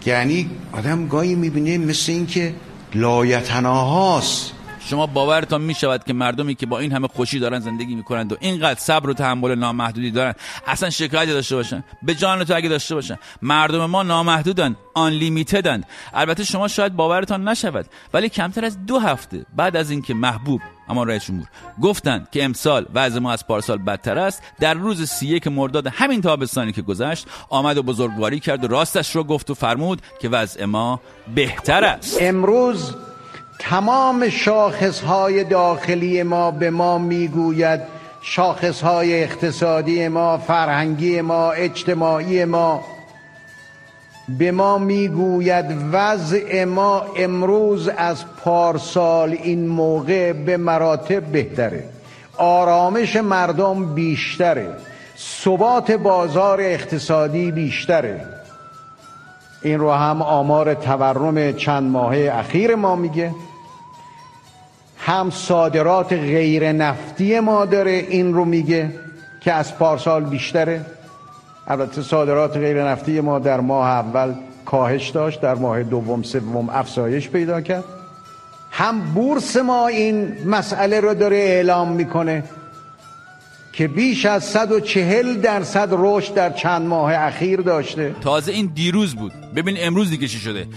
یعنی 0.06 0.50
آدم 0.72 1.08
گاهی 1.08 1.36
می‌بینه 1.36 1.78
مثل 1.78 2.12
اینکه 2.12 2.54
لایتناهاست. 2.96 4.52
شما 4.86 5.08
باورتان 5.08 5.62
می 5.62 5.74
شود 5.74 6.04
که 6.04 6.14
مردمی 6.14 6.56
که 6.56 6.66
با 6.66 6.80
این 6.80 6.92
همه 6.92 7.08
خوشی 7.08 7.40
دارن 7.40 7.60
زندگی 7.60 7.96
می‌کنند 7.96 8.32
و 8.32 8.38
اینقدر 8.40 8.80
صبر 8.80 9.10
و 9.10 9.14
تحمل 9.14 9.56
نامحدودی 9.56 10.12
دارن 10.12 10.34
اصلا 10.68 10.90
شکایتی 10.90 11.32
داشته 11.32 11.56
باشن 11.56 11.84
به 12.04 12.16
جان 12.16 12.44
تو 12.44 12.56
اگه 12.56 12.70
داشته 12.70 12.96
باشن 12.96 13.18
مردم 13.42 13.86
ما 13.86 14.04
نامحدودن 14.04 14.76
آن 14.94 15.12
لیمیتدن 15.12 15.84
البته 16.14 16.44
شما 16.44 16.68
شاید 16.68 16.96
باورتان 16.96 17.48
نشود 17.48 17.86
ولی 18.14 18.30
کمتر 18.30 18.66
از 18.66 18.86
دو 18.86 19.00
هفته 19.00 19.46
بعد 19.56 19.76
از 19.76 19.92
اینکه 19.92 20.14
محبوب 20.14 20.62
اما 20.90 21.04
رئیس 21.04 21.26
جمهور 21.26 21.48
گفتند 21.82 22.28
که 22.32 22.44
امسال 22.44 22.86
وضع 22.94 23.20
ما 23.20 23.32
از 23.32 23.48
پارسال 23.48 23.78
بدتر 23.78 24.20
است 24.20 24.44
در 24.60 24.74
روز 24.74 25.10
سی 25.10 25.28
یک 25.28 25.48
مرداد 25.48 25.88
همین 25.88 26.22
تابستانی 26.22 26.72
که 26.72 26.82
گذشت 26.82 27.28
آمد 27.50 27.78
و 27.78 27.84
بزرگواری 27.84 28.40
کرد 28.40 28.64
و 28.64 28.68
راستش 28.68 29.16
رو 29.16 29.24
گفت 29.24 29.50
و 29.50 29.54
فرمود 29.54 30.02
که 30.22 30.30
وضع 30.30 30.66
ما 30.66 31.00
بهتر 31.36 31.84
است. 31.84 32.18
امروز 32.22 32.96
تمام 33.60 34.30
شاخصهای 34.30 35.44
داخلی 35.44 36.24
ما 36.24 36.52
به 36.52 36.70
ما 36.70 36.98
می‌گوید. 36.98 37.80
شاخصهای 38.22 39.24
اقتصادی 39.24 40.08
ما 40.08 40.38
فرهنگی 40.38 41.22
ما 41.22 41.52
اجتماعی 41.52 42.46
ما. 42.46 42.86
به 44.30 44.52
ما 44.52 44.78
می‌گوید 44.78 45.66
وضع 45.92 46.64
ما 46.64 47.06
امروز 47.18 47.88
از 47.88 48.24
پارسال 48.44 49.30
این 49.44 49.68
موقع 49.68 50.34
به 50.34 50.58
مراتب 50.58 51.24
بهتره. 51.24 51.84
آرامش 52.38 53.16
مردم 53.16 53.94
بیشتره. 53.94 54.70
ثبات 55.44 55.92
بازار 55.92 56.62
اقتصادی 56.62 57.52
بیشتره. 57.52 58.26
این 59.64 59.80
رو 59.80 59.92
هم 59.92 60.22
آمار 60.22 60.74
تورم 60.74 61.52
چند 61.52 61.92
ماهه 61.92 62.32
اخیر 62.34 62.76
ما 62.76 62.96
میگه. 62.96 63.32
هم 64.98 65.30
صادرات 65.30 66.14
غیر 66.14 66.72
نفتی 66.72 67.40
ما 67.40 67.66
داره 67.66 67.92
این 67.92 68.34
رو 68.34 68.46
میگه 68.46 68.92
که 69.42 69.54
از 69.54 69.78
پارسال 69.78 70.24
بیشتره. 70.24 70.86
البته 71.68 72.02
صادرات 72.02 72.58
غیر 72.58 72.88
نفتی 72.88 73.22
ما 73.22 73.40
در 73.40 73.60
ماه 73.60 73.88
اول 73.88 74.34
کاهش 74.66 75.10
داشت 75.10 75.42
در 75.42 75.56
ماه 75.56 75.84
دوم 75.84 76.24
سوم 76.24 76.70
افزایش 76.70 77.30
پیدا 77.30 77.62
کرد. 77.62 77.84
هم 78.72 79.02
بورس 79.02 79.58
ما 79.58 79.88
این 79.88 80.38
مسئله 80.46 81.00
رو 81.00 81.14
داره 81.14 81.38
اعلام 81.38 81.92
می‌کنه. 81.92 82.44
که 83.74 83.88
بیش 83.88 84.26
از 84.26 84.44
140 84.44 85.42
درصد 85.42 85.90
رشد 85.92 86.34
در 86.34 86.50
چند 86.50 86.88
ماه 86.88 87.14
اخیر 87.14 87.62
داشته. 87.62 88.16
تازه 88.22 88.52
این 88.52 88.72
دیروز 88.74 89.16
بود. 89.16 89.32
ببین 89.56 89.78
امروز 89.80 90.10
دیگه 90.10 90.28
چی 90.28 90.40
شده. 90.40 90.68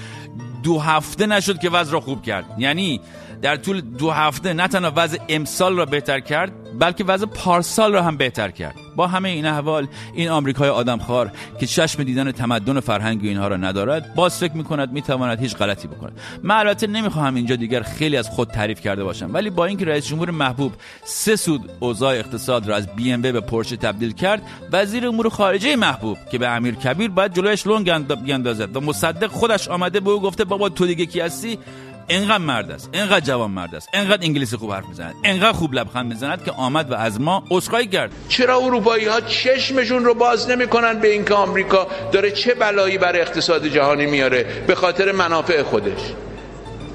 دو 0.62 0.78
هفته 0.78 1.26
نشد 1.26 1.58
که 1.58 1.70
وضع 1.70 1.92
را 1.92 2.00
خوب 2.00 2.22
کرد. 2.22 2.44
یعنی 2.58 3.00
در 3.42 3.56
طول 3.56 3.80
دو 3.80 4.10
هفته 4.10 4.52
نه 4.52 4.68
تنها 4.68 4.92
وضع 4.96 5.18
امسال 5.28 5.76
را 5.76 5.86
بهتر 5.86 6.20
کرد 6.20 6.78
بلکه 6.78 7.04
وضع 7.04 7.26
پارسال 7.26 7.92
را 7.92 8.02
هم 8.02 8.16
بهتر 8.16 8.50
کرد. 8.50 8.85
با 8.96 9.06
همه 9.06 9.28
این 9.28 9.46
احوال 9.46 9.86
این 10.14 10.28
آمریکای 10.28 10.68
آدمخوار 10.68 11.32
که 11.60 11.66
چشم 11.66 12.02
دیدن 12.02 12.32
تمدن 12.32 12.76
و 12.76 12.80
فرهنگ 12.80 13.20
اینها 13.24 13.48
را 13.48 13.56
ندارد 13.56 14.14
باز 14.14 14.38
فکر 14.38 14.52
می‌کند 14.52 14.92
می‌تواند 14.92 15.40
هیچ 15.40 15.56
غلطی 15.56 15.88
بکند. 15.88 16.20
من 16.42 16.54
البته 16.56 16.86
نمی‌خواهم 16.86 17.34
اینجا 17.34 17.56
دیگر 17.56 17.82
خیلی 17.82 18.16
از 18.16 18.28
خود 18.28 18.48
تعریف 18.48 18.80
کرده 18.80 19.04
باشم 19.04 19.30
ولی 19.32 19.50
با 19.50 19.64
اینکه 19.64 19.84
رئیس 19.84 20.06
جمهور 20.06 20.30
محبوب 20.30 20.72
سه 21.04 21.36
سود 21.36 21.70
اوضاع 21.80 22.14
اقتصاد 22.14 22.68
را 22.68 22.76
از 22.76 22.86
بی 22.86 23.12
ام 23.12 23.22
به 23.22 23.40
پورشه 23.40 23.76
تبدیل 23.76 24.12
کرد 24.12 24.42
وزیر 24.72 25.06
امور 25.06 25.28
خارجه 25.28 25.76
محبوب 25.76 26.18
که 26.30 26.38
به 26.38 26.48
امیر 26.48 26.74
کبیر 26.74 27.10
باید 27.10 27.34
جلویش 27.34 27.66
لنگ 27.66 28.14
بیاندازد 28.22 28.76
و 28.76 28.80
مصدق 28.80 29.26
خودش 29.26 29.68
آمده 29.68 30.00
به 30.00 30.10
او 30.10 30.20
گفته 30.20 30.44
بابا 30.44 30.68
تو 30.68 30.86
دیگه 30.86 31.06
کی 31.06 31.20
هستی؟ 31.20 31.58
انقدر 32.08 32.38
مرد 32.38 32.70
است 32.70 32.90
انقدر 32.92 33.20
جوان 33.20 33.50
مرد 33.50 33.74
است 33.74 33.88
انقدر 33.92 34.24
انگلیسی 34.24 34.56
خوب 34.56 34.72
حرف 34.72 34.88
می‌زند 34.88 35.14
انقدر 35.24 35.52
خوب 35.52 35.74
لبخند 35.74 36.06
می‌زند 36.06 36.44
که 36.44 36.52
آمد 36.52 36.90
و 36.90 36.94
از 36.94 37.20
ما 37.20 37.44
عذرخواهی 37.50 37.86
کرد. 37.86 38.10
چرا 38.28 38.58
اروپایی 38.58 39.06
ها 39.06 39.20
چشمشون 39.20 40.04
رو 40.04 40.14
باز 40.14 40.50
نمی‌کنن 40.50 41.00
به 41.00 41.12
اینکه 41.12 41.34
آمریکا 41.34 41.86
داره 42.12 42.30
چه 42.30 42.54
بلایی 42.54 42.98
بر 42.98 43.16
اقتصاد 43.16 43.66
جهانی 43.66 44.06
میاره 44.06 44.64
به 44.66 44.74
خاطر 44.74 45.12
منافع 45.12 45.62
خودش؟ 45.62 46.00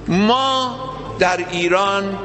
ما 0.08 0.80
در 1.19 1.45
ایران 1.52 2.19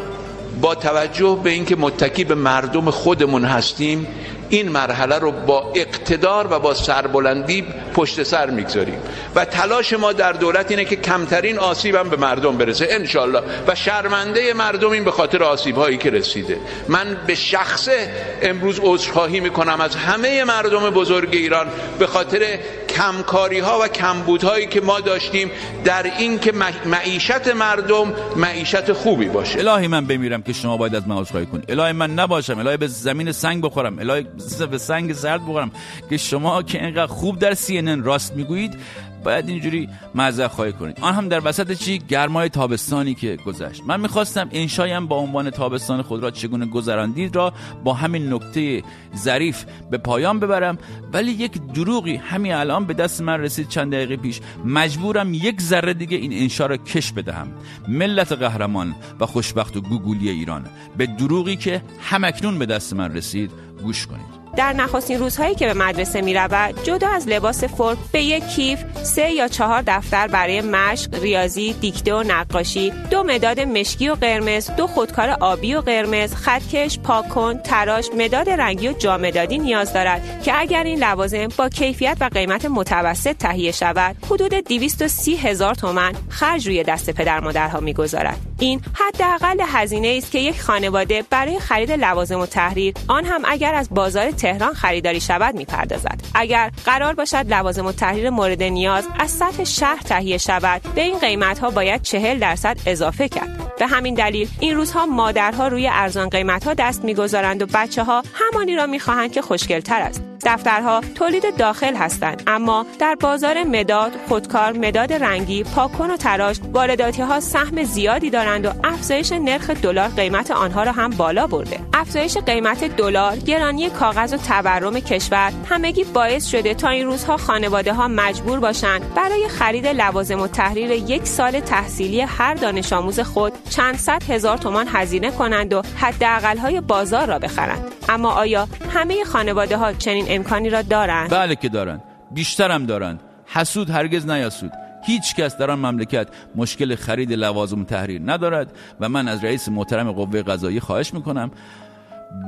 با 0.61 0.75
توجه 0.75 1.41
به 1.45 1.51
اینکه 1.51 1.77
متکی 1.77 2.25
به 2.25 2.35
مردم 2.35 2.91
خودمون 2.91 3.45
هستیم 3.45 4.07
این 4.49 4.69
مرحله 4.69 5.19
رو 5.19 5.33
با 5.33 5.73
اقتدار 5.75 6.47
و 6.51 6.59
با 6.59 6.75
سربلندی 6.75 7.65
پشت 7.95 8.23
سر 8.23 8.51
می‌گذاریم. 8.51 8.99
و 9.35 9.45
تلاش 9.45 9.93
ما 9.93 10.13
در 10.13 10.33
دولت 10.33 10.71
اینه 10.71 10.85
که 10.85 10.97
کمترین 10.97 11.59
آسیب 11.59 11.95
هم 11.95 12.09
به 12.09 12.17
مردم 12.17 12.57
برسه 12.57 12.87
انشالله 12.91 13.43
و 13.67 13.75
شرمنده 13.75 14.53
مردم 14.53 14.91
این 14.91 15.05
به 15.05 15.11
خاطر 15.11 15.43
آسیب 15.43 15.77
هایی 15.77 15.97
که 15.97 16.11
رسیده. 16.11 16.59
من 16.89 17.17
به 17.27 17.35
شخصه 17.35 18.11
امروز 18.43 18.81
عذرخواهی 18.83 19.41
می‌کنم 19.41 19.81
از 19.81 19.97
همه 19.97 20.45
مردم 20.45 20.91
بزرگ 20.91 21.29
ایران 21.33 21.67
به 21.99 22.07
خاطر 22.07 22.59
کمکاری 22.97 23.59
ها 23.59 23.79
و 23.83 23.89
کمبودهایی 23.89 24.67
که 24.67 24.81
ما 24.81 25.01
داشتیم 25.01 25.51
در 25.85 26.03
این 26.19 26.39
که 26.39 26.53
معیشت 26.87 27.49
مردم 27.49 28.13
معیشت 28.37 28.93
خوبی 28.93 29.29
باشه. 29.29 29.59
الهی 29.59 29.89
من 29.89 30.07
بمیرم 30.07 30.43
که 30.43 30.53
شما 30.53 30.77
باید 30.77 30.95
از 30.95 31.09
من 31.09 31.17
عذرخواهی 31.17 31.47
کنید. 31.47 31.71
الهی 31.71 31.93
من 31.93 32.11
نباشم. 32.15 32.59
الهی 32.59 32.77
به 32.77 32.87
زمین 32.87 33.33
سنگ 33.33 33.63
بخورم. 33.65 33.99
الهی 33.99 34.27
به 34.71 34.79
سنگ 34.79 35.13
سرد 35.13 35.43
بخورم. 35.43 35.71
که 36.11 36.17
شما 36.17 36.63
که 36.63 36.85
اینقدر 36.85 37.07
خوب 37.07 37.39
در 37.39 37.55
CNN 37.55 38.05
راست 38.05 38.33
می‌گویید 38.37 38.79
باید 39.25 39.49
اینجوری 39.49 39.89
معذرت 40.15 40.51
خواهی 40.51 40.73
کنید 40.73 40.99
آن 41.01 41.15
هم 41.15 41.29
در 41.29 41.41
وسط 41.45 41.73
چی؟ 41.73 41.99
گرمای 41.99 42.49
تابستانی 42.49 43.15
که 43.15 43.37
گذشت. 43.37 43.83
من 43.87 44.01
می‌خواستم 44.01 44.49
انشایم 44.53 45.07
با 45.07 45.17
عنوان 45.17 45.51
تابستان 45.51 46.03
خود 46.03 46.23
را 46.23 46.31
چگونه 46.31 46.67
گذراندید 46.67 47.37
را 47.37 47.53
با 47.85 47.95
همین 47.95 48.33
نکته 48.33 48.83
ظریف 49.17 49.65
به 49.91 49.99
پایان 49.99 50.41
ببرم. 50.41 50.79
ولی 51.13 51.31
یک 51.31 51.53
دروغی 51.75 52.17
همین 52.17 52.55
الان 52.55 52.85
به 52.85 52.95
دست 52.95 53.21
من 53.21 53.41
رسید 53.41 53.69
چند 53.69 53.93
دقیقه 53.93 54.17
پیش. 54.17 54.41
مجبورم 54.65 55.35
یک 55.35 55.61
ذره 55.61 55.95
دیگه 55.95 56.17
این 56.17 56.33
انشا 56.33 56.67
را 56.67 56.77
کش 56.77 57.13
بدهم. 57.13 57.49
ملت 57.89 58.33
قهرمان 58.33 58.95
و 59.21 59.27
خوشبخت 59.27 59.77
و 59.77 59.81
گوگولی 59.81 60.31
ایران. 60.31 60.67
به 60.97 61.07
دروغی 61.07 61.57
که 61.57 61.83
همکنون 62.01 62.59
به 62.59 62.67
دست 62.67 62.93
من 62.93 63.15
رسید 63.15 63.51
گوش 63.83 64.07
کنید. 64.07 64.36
در 64.57 64.73
نخستین 64.73 65.19
روزهایی 65.19 65.55
که 65.55 65.67
به 65.67 65.75
مدرسه 65.75 66.21
می 66.21 66.35
رود 66.35 66.85
جدا 66.85 67.09
از 67.09 67.29
لباس 67.29 67.65
فرم 67.65 67.97
به 68.13 68.23
یک 68.23 68.47
کیف 68.47 68.85
سه 69.03 69.31
یا 69.31 69.49
چهار 69.49 69.83
دفتر 69.87 70.27
برای 70.27 70.61
مشق 70.61 71.23
ریاضی 71.23 71.73
دیکته 71.73 72.15
و 72.15 72.23
نقاشی 72.23 72.93
دو 73.11 73.23
مداد 73.23 73.61
مشکی 73.61 74.09
و 74.09 74.15
قرمز 74.15 74.71
دو 74.71 74.87
خودکار 74.87 75.31
آبی 75.41 75.75
و 75.75 75.81
قرمز 75.81 76.35
خطکش 76.35 76.99
پاکن 76.99 77.59
تراش 77.59 78.11
مداد 78.17 78.51
رنگی 78.51 78.89
و 78.89 78.93
جامدادی 78.93 79.59
نیاز 79.59 79.93
دارد 79.93 80.43
که 80.43 80.61
اگر 80.61 80.85
این 80.85 81.05
لوازم 81.05 81.49
با 81.57 81.69
کیفیت 81.69 82.17
و 82.21 82.31
قیمت 82.33 82.65
متوسط 82.65 83.37
تهیه 83.37 83.73
شود 83.73 84.17
حدود 84.27 84.55
230 84.55 85.37
هزار 85.37 85.75
تومن 85.75 86.13
خرج 86.29 86.67
روی 86.67 86.83
دست 86.83 87.11
پدر 87.11 87.41
مادرها 87.41 87.81
می‌گذارد. 87.81 88.56
این 88.59 88.81
حداقل 88.95 89.61
هزینه 89.67 90.15
است 90.19 90.31
که 90.31 90.39
یک 90.39 90.61
خانواده 90.61 91.25
برای 91.31 91.61
خرید 91.61 91.93
لوازم 91.93 92.41
و 92.41 92.47
تحریر 92.47 92.95
آن 93.09 93.25
هم 93.25 93.43
اگر 93.45 93.75
از 93.75 93.89
بازار 93.91 94.31
تهران 94.31 94.75
خریداری 94.75 95.21
شود 95.21 95.55
می‌پردازد. 95.55 96.21
اگر 96.35 96.71
قرار 96.85 97.15
باشد 97.15 97.45
لوازم 97.49 97.87
و 97.87 97.93
تحریر 97.93 98.31
مورد 98.31 98.63
نیاز 98.63 99.09
از 99.19 99.31
سطح 99.31 99.65
شهر 99.65 100.03
تهیه 100.03 100.39
شود 100.39 100.83
به 100.95 101.01
این 101.01 101.19
قیمت 101.19 101.59
ها 101.59 101.71
باید 101.71 102.03
چهل 102.03 102.39
درصد 102.39 102.79
اضافه 102.87 103.29
کرد. 103.29 103.66
به 103.79 103.87
همین 103.87 104.15
دلیل 104.15 104.49
این 104.61 104.77
روزها 104.77 105.07
مادرها 105.07 105.69
روی 105.69 105.89
ارزان 105.93 106.29
قیمت 106.29 106.65
ها 106.65 106.75
دست 106.75 107.05
می‌گذارند 107.05 107.63
و 107.63 107.67
بچه 107.75 108.05
ها 108.05 108.23
همانی 108.35 108.77
را 108.77 108.87
می‌خواهند 108.87 109.33
که 109.33 109.43
خوشگلتر 109.43 110.01
است. 110.01 110.23
دفترها 110.47 111.01
تولید 111.15 111.57
داخل 111.57 111.95
هستند 111.95 112.43
اما 112.47 112.87
در 112.99 113.15
بازار 113.21 113.63
مداد 113.65 114.13
خودکار 114.29 114.73
مداد 114.73 115.13
رنگی 115.13 115.65
پاکن 115.65 116.11
و 116.11 116.17
تراش 116.17 116.57
وارداتی 116.73 117.23
ها 117.23 117.41
سهم 117.41 117.83
زیادی 117.83 118.31
دارند 118.31 118.67
و 118.67 118.71
افزایش 118.85 119.33
نرخ 119.33 119.71
دلار 119.71 120.09
قیمت 120.09 120.51
آنها 120.51 120.83
را 120.83 120.93
هم 120.93 121.11
بالا 121.11 121.47
برده. 121.47 121.81
افزایش 121.95 122.37
قیمت 122.37 122.85
دلار 122.85 123.37
گرانی 123.37 123.91
کاغذ 123.91 124.35
و 124.35 124.37
تورم 124.37 125.01
کشور 125.01 125.53
همگی 125.69 126.05
باعث 126.05 126.47
شده 126.47 126.75
تا 126.75 126.89
این 126.89 127.07
روزها 127.07 127.37
خانواده 127.37 127.93
ها 127.93 128.09
مجبور 128.09 128.61
باشند 128.61 129.15
برای 129.15 129.49
خرید 129.49 129.87
لوازم 129.87 130.41
و 130.41 130.47
تحریر 130.47 130.91
یک 130.91 131.27
سال 131.27 131.61
تحصیلی 131.61 132.21
هر 132.21 132.55
دانش 132.55 132.93
آموز 132.93 133.21
خود 133.21 133.53
چند 133.71 133.97
صد 133.97 134.23
هزار 134.31 134.59
تومان 134.59 134.87
هزینه 134.89 135.31
کنند 135.31 135.73
و 135.73 135.83
حداقل 135.97 136.59
های 136.59 136.81
بازار 136.81 137.27
را 137.27 137.39
بخرند. 137.39 137.85
اما 138.09 138.31
آیا 138.31 138.69
همه 138.91 139.25
خانواده 139.25 139.77
ها 139.77 139.93
چنین 139.93 140.27
امکانی 140.29 140.71
را 140.71 140.83
دارند؟ 140.83 141.31
بله 141.31 141.57
که 141.57 141.69
دارند. 141.69 142.03
بیشترم 142.31 142.87
دارند. 142.87 143.21
حسود 143.47 143.91
هرگز 143.91 144.31
نیاسود. 144.31 144.73
هیچ 145.07 145.35
کس 145.35 145.57
در 145.57 145.71
آن 145.71 145.79
مملکت 145.79 146.29
مشکل 146.55 146.95
خرید 146.95 147.33
لوازم 147.33 147.85
تحریر 147.85 148.23
ندارد 148.25 148.73
و 149.01 149.09
من 149.09 149.29
از 149.29 149.45
رئیس 149.45 149.69
محترم 149.69 150.13
قوه 150.13 150.43
قضایی 150.43 150.81
خواهش 150.81 151.15
می‌کنم 151.15 151.51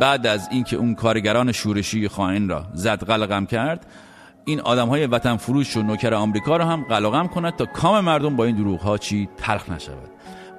بعد 0.00 0.26
از 0.26 0.48
اینکه 0.50 0.76
اون 0.76 0.94
کارگران 0.94 1.52
شورشی 1.52 2.08
خائن 2.08 2.48
را 2.48 2.66
زد 2.74 3.04
قلقم 3.04 3.46
کرد 3.46 3.86
این 4.44 4.60
آدم 4.60 4.88
های 4.88 5.06
وطن 5.06 5.36
فروش 5.36 5.76
و 5.76 5.82
نوکر 5.82 6.14
آمریکا 6.14 6.56
را 6.56 6.66
هم 6.66 6.84
قلقم 6.88 7.26
کند 7.26 7.56
تا 7.56 7.64
کام 7.64 8.04
مردم 8.04 8.36
با 8.36 8.44
این 8.44 8.56
دروغ 8.56 8.80
ها 8.80 8.98
چی 8.98 9.28
تلخ 9.36 9.70
نشود. 9.70 10.10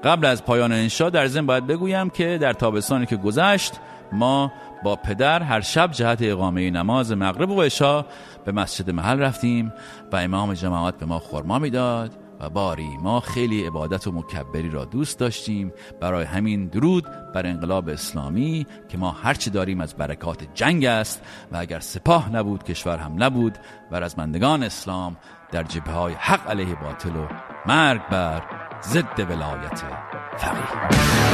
قبل 0.03 0.25
از 0.25 0.45
پایان 0.45 0.71
انشا 0.71 1.09
در 1.09 1.27
ضمن 1.27 1.45
باید 1.45 1.67
بگویم 1.67 2.09
که 2.09 2.37
در 2.37 2.53
تابستانی 2.53 3.05
که 3.05 3.15
گذشت 3.15 3.73
ما 4.11 4.51
با 4.83 4.95
پدر 4.95 5.43
هر 5.43 5.61
شب 5.61 5.91
جهت 5.91 6.21
اقامه 6.21 6.71
نماز 6.71 7.11
مغرب 7.11 7.49
و 7.49 7.61
عشا 7.61 8.05
به 8.45 8.51
مسجد 8.51 8.89
محل 8.89 9.19
رفتیم 9.19 9.73
و 10.11 10.15
امام 10.15 10.53
جماعت 10.53 10.97
به 10.97 11.05
ما 11.05 11.19
خورما 11.19 11.59
می‌داد 11.59 12.11
و 12.39 12.49
باری 12.49 12.97
ما 13.01 13.19
خیلی 13.19 13.63
عبادت 13.63 14.07
و 14.07 14.11
مکبری 14.11 14.69
را 14.69 14.85
دوست 14.85 15.19
داشتیم. 15.19 15.73
برای 16.01 16.25
همین 16.25 16.67
درود 16.67 17.05
بر 17.33 17.47
انقلاب 17.47 17.89
اسلامی 17.89 18.65
که 18.89 18.97
ما 18.97 19.11
هرچی 19.11 19.49
داریم 19.49 19.81
از 19.81 19.95
برکات 19.95 20.47
جنگ 20.53 20.85
است 20.85 21.21
و 21.51 21.57
اگر 21.57 21.79
سپاه 21.79 22.35
نبود 22.35 22.63
کشور 22.63 22.97
هم 22.97 23.23
نبود 23.23 23.57
و 23.91 23.99
رزمندگان 23.99 24.63
اسلام 24.63 25.17
در 25.51 25.63
جبه 25.63 25.91
های 25.91 26.13
حق 26.13 26.49
علیه 26.49 26.75
باطل 26.75 27.15
و 27.15 27.27
مرگ 27.65 28.01
بر 28.09 28.68
ضد 28.83 29.19
ولایت 29.29 29.83
فقیه. 30.37 31.28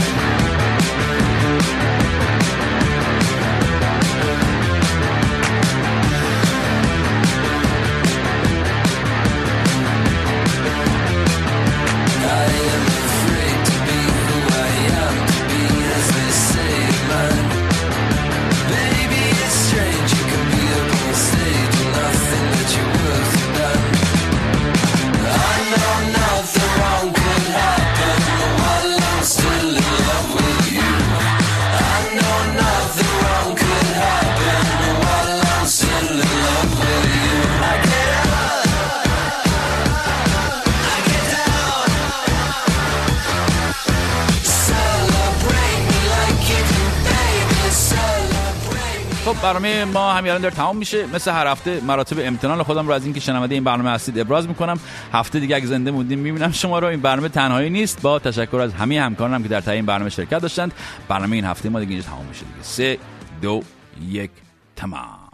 برنامه 49.46 49.86
ما 49.86 50.14
همین 50.14 50.32
الان 50.32 50.42
داره 50.42 50.56
تمام 50.56 50.78
میشه. 50.78 51.06
مثل 51.08 51.32
هر 51.32 51.48
هفته 51.48 51.82
مراتب 51.82 52.18
امتنان 52.20 52.64
خودم 52.64 52.88
رو 52.88 52.94
از 52.94 53.04
اینکه 53.04 53.20
شنونده 53.20 53.56
این 53.56 53.64
برنامه 53.64 53.90
هستید 53.90 54.20
ابراز 54.20 54.48
می‌کنم. 54.48 54.80
هفته 55.14 55.40
دیگه 55.40 55.56
اگه 55.56 55.66
زنده 55.66 55.92
موندیم 55.92 56.20
می‌بینم 56.20 56.52
شما 56.52 56.80
رو. 56.80 56.88
این 56.88 57.02
برنامه 57.02 57.30
تنهایی 57.30 57.70
نیست. 57.70 58.02
با 58.02 58.20
تشکر 58.20 58.58
از 58.58 58.74
همه 58.74 59.02
همکارانم 59.02 59.44
که 59.44 59.50
در 59.50 59.62
تای 59.62 59.76
این 59.76 59.86
برنامه 59.86 60.10
شرکت 60.10 60.40
داشتند. 60.40 60.74
برنامه 61.08 61.36
این 61.36 61.46
هفته 61.46 61.70
ما 61.70 61.80
دیگه 61.80 61.92
اینجا 61.92 62.08
تمام 62.08 62.26
میشه 62.26 62.42
دیگه. 62.46 62.64
سه 62.64 62.98
دو 63.42 63.64
یک 64.10 64.32
تمام. 64.76 65.25